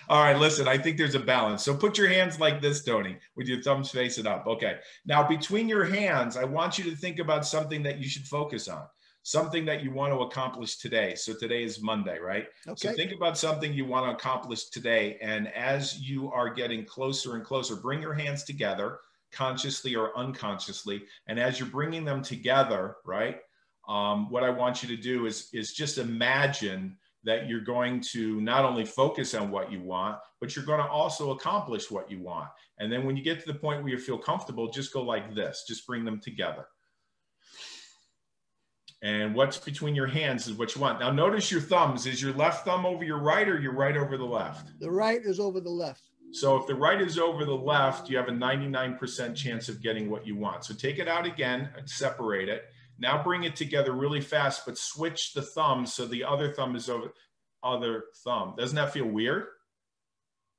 [0.07, 0.37] all right.
[0.37, 1.63] Listen, I think there's a balance.
[1.63, 4.47] So put your hands like this, Tony, with your thumbs facing up.
[4.47, 4.77] Okay.
[5.05, 8.69] Now between your hands, I want you to think about something that you should focus
[8.69, 8.85] on
[9.27, 11.13] something that you want to accomplish today.
[11.13, 12.47] So today is Monday, right?
[12.65, 12.87] Okay.
[12.87, 15.17] So think about something you want to accomplish today.
[15.21, 18.99] And as you are getting closer and closer, bring your hands together
[19.31, 21.03] consciously or unconsciously.
[21.27, 23.39] And as you're bringing them together, right?
[23.87, 28.39] Um, what I want you to do is, is just imagine that you're going to
[28.41, 32.19] not only focus on what you want, but you're going to also accomplish what you
[32.21, 32.47] want.
[32.79, 35.35] And then when you get to the point where you feel comfortable, just go like
[35.35, 36.67] this, just bring them together.
[39.03, 40.99] And what's between your hands is what you want.
[40.99, 42.07] Now, notice your thumbs.
[42.07, 44.71] Is your left thumb over your right or your right over the left?
[44.79, 46.01] The right is over the left.
[46.37, 50.07] So if the right is over the left, you have a 99% chance of getting
[50.07, 50.65] what you want.
[50.65, 52.65] So take it out again and separate it.
[52.99, 56.89] Now bring it together really fast, but switch the thumb so the other thumb is
[56.89, 57.11] over
[57.63, 58.53] other thumb.
[58.55, 59.45] Doesn't that feel weird?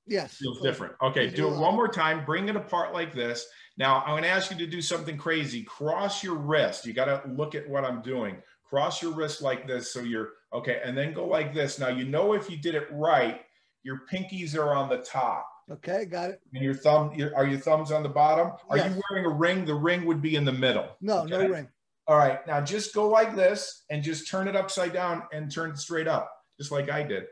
[0.04, 0.34] Yes.
[0.34, 0.94] Feels different.
[1.00, 2.24] Okay, do it one more time.
[2.24, 3.46] Bring it apart like this.
[3.76, 5.62] Now I'm going to ask you to do something crazy.
[5.62, 6.86] Cross your wrist.
[6.86, 8.42] You got to look at what I'm doing.
[8.64, 9.92] Cross your wrist like this.
[9.92, 10.80] So you're okay.
[10.84, 11.78] And then go like this.
[11.78, 13.42] Now, you know, if you did it right,
[13.84, 15.46] your pinkies are on the top.
[15.70, 16.40] Okay, got it.
[16.54, 18.52] And your thumb, your, are your thumbs on the bottom?
[18.70, 18.94] Are yes.
[18.94, 19.66] you wearing a ring?
[19.66, 20.88] The ring would be in the middle.
[21.00, 21.30] No, okay?
[21.30, 21.68] no ring.
[22.06, 25.70] All right, now just go like this and just turn it upside down and turn
[25.70, 27.24] it straight up, just like I did.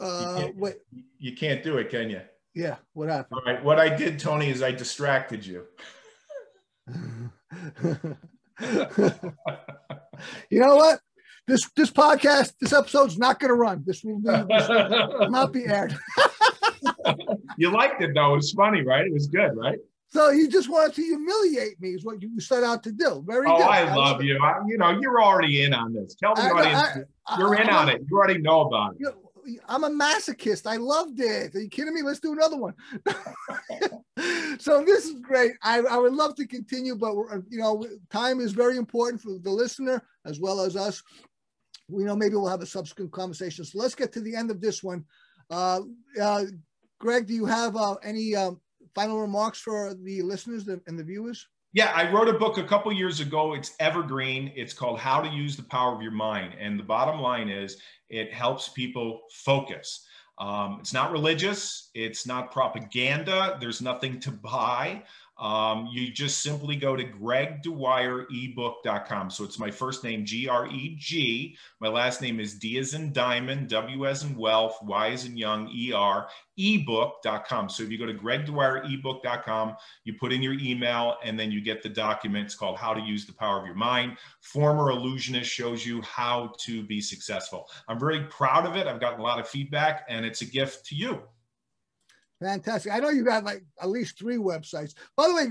[0.00, 0.76] Uh, you wait.
[1.18, 2.20] You can't do it, can you?
[2.54, 3.40] Yeah, what happened?
[3.46, 5.66] All right, what I did, Tony, is I distracted you.
[10.50, 11.00] you know what?
[11.48, 13.82] This this podcast, this episode's not going to run.
[13.84, 15.96] This will, be, this will not be aired.
[17.56, 18.34] you liked it though.
[18.34, 19.06] It was funny, right?
[19.06, 19.78] It was good, right?
[20.12, 23.24] So you just wanted to humiliate me, is what you set out to do.
[23.26, 23.66] Very oh, good.
[23.66, 24.38] I love you.
[24.42, 26.14] I, you know, you're already in on this.
[26.14, 28.02] Tell the I- audience I- you're in on it.
[28.08, 29.14] You already know about it.
[29.68, 30.66] I'm a masochist.
[30.66, 31.54] I loved it.
[31.54, 32.02] Are you kidding me?
[32.02, 32.74] Let's do another one.
[34.60, 35.52] so this is great.
[35.62, 39.38] I, I would love to continue, but we're, you know, time is very important for
[39.42, 41.02] the listener as well as us.
[41.88, 43.64] We know maybe we'll have a subsequent conversation.
[43.64, 45.04] So let's get to the end of this one.
[45.50, 45.80] Uh,
[46.20, 46.44] uh,
[46.98, 48.60] Greg, do you have uh, any um,
[48.94, 51.46] final remarks for the listeners and the viewers?
[51.74, 53.54] Yeah, I wrote a book a couple years ago.
[53.54, 54.52] It's evergreen.
[54.54, 56.54] It's called How to Use the Power of Your Mind.
[56.60, 57.78] And the bottom line is
[58.10, 60.06] it helps people focus.
[60.38, 65.04] Um, it's not religious, it's not propaganda, there's nothing to buy.
[65.42, 69.30] Um, you just simply go to gregdwyerebook.com.
[69.30, 71.56] So it's my first name, G R E G.
[71.80, 75.36] My last name is D as in diamond, W as in wealth, Y as in
[75.36, 77.68] young, E R, ebook.com.
[77.68, 79.74] So if you go to gregdwyerebook.com,
[80.04, 82.46] you put in your email and then you get the document.
[82.46, 84.18] It's called How to Use the Power of Your Mind.
[84.42, 87.68] Former Illusionist shows you how to be successful.
[87.88, 88.86] I'm very proud of it.
[88.86, 91.20] I've gotten a lot of feedback and it's a gift to you.
[92.42, 92.92] Fantastic.
[92.92, 94.94] I know you got like at least three websites.
[95.16, 95.46] By the way,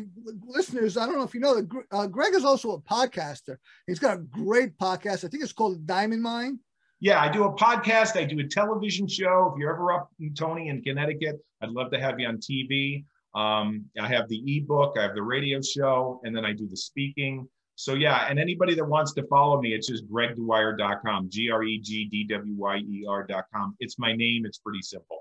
[0.46, 3.56] listeners, I don't know if you know that uh, Greg is also a podcaster.
[3.88, 5.24] He's got a great podcast.
[5.24, 6.60] I think it's called Diamond Mind.
[7.00, 8.18] Yeah, I do a podcast.
[8.18, 9.54] I do a television show.
[9.54, 13.06] If you're ever up, in Tony, in Connecticut, I'd love to have you on TV.
[13.34, 16.76] Um, I have the ebook, I have the radio show, and then I do the
[16.76, 17.48] speaking.
[17.76, 21.80] So yeah, and anybody that wants to follow me, it's just gregdwyer.com, G R E
[21.80, 23.76] G D W Y E R.com.
[23.80, 24.46] It's my name.
[24.46, 25.21] It's pretty simple.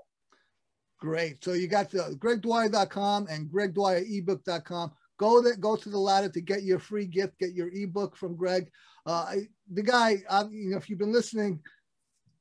[1.01, 1.43] Great.
[1.43, 4.91] So you got the gregdwyer.com and gregdwyerebook.com.
[5.17, 8.35] Go there, go to the latter to get your free gift, get your ebook from
[8.35, 8.69] Greg.
[9.05, 9.33] Uh,
[9.71, 11.59] the guy, uh, you know, if you've been listening,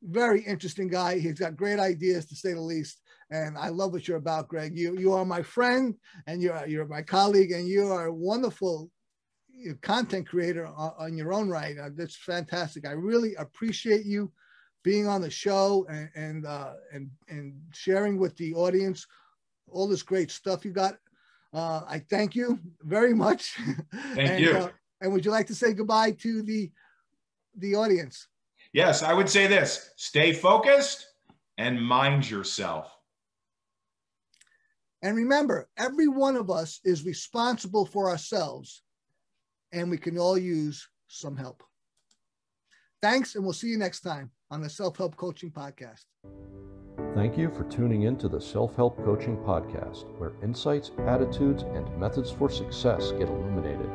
[0.02, 1.18] very interesting guy.
[1.18, 3.00] He's got great ideas to say the least.
[3.30, 4.76] And I love what you're about, Greg.
[4.76, 5.94] You you are my friend
[6.26, 8.90] and you're you're my colleague and you are a wonderful
[9.68, 11.78] uh, content creator on, on your own right.
[11.78, 12.86] Uh, that's fantastic.
[12.86, 14.32] I really appreciate you
[14.82, 19.06] being on the show and and uh, and and sharing with the audience
[19.70, 20.96] all this great stuff you got.
[21.52, 23.56] Uh, I thank you very much.
[24.14, 24.52] Thank and, you.
[24.52, 24.70] Uh,
[25.00, 26.70] and would you like to say goodbye to the
[27.56, 28.28] the audience?
[28.72, 31.06] Yes, I would say this stay focused
[31.58, 32.96] and mind yourself.
[35.02, 38.82] And remember, every one of us is responsible for ourselves,
[39.72, 41.62] and we can all use some help.
[43.02, 46.04] Thanks, and we'll see you next time on the Self Help Coaching Podcast.
[47.14, 51.98] Thank you for tuning in to the Self Help Coaching Podcast, where insights, attitudes, and
[51.98, 53.90] methods for success get illuminated.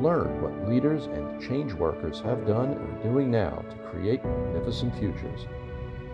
[0.00, 4.94] Learn what leaders and change workers have done and are doing now to create magnificent
[4.98, 5.46] futures.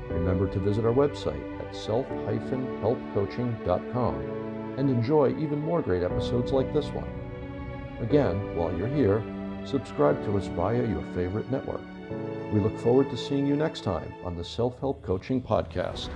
[0.09, 4.15] Remember to visit our website at self-helpcoaching.com
[4.79, 7.09] and enjoy even more great episodes like this one.
[8.01, 9.23] Again, while you're here,
[9.65, 11.81] subscribe to us via your favorite network.
[12.53, 16.11] We look forward to seeing you next time on the Self Help Coaching Podcast.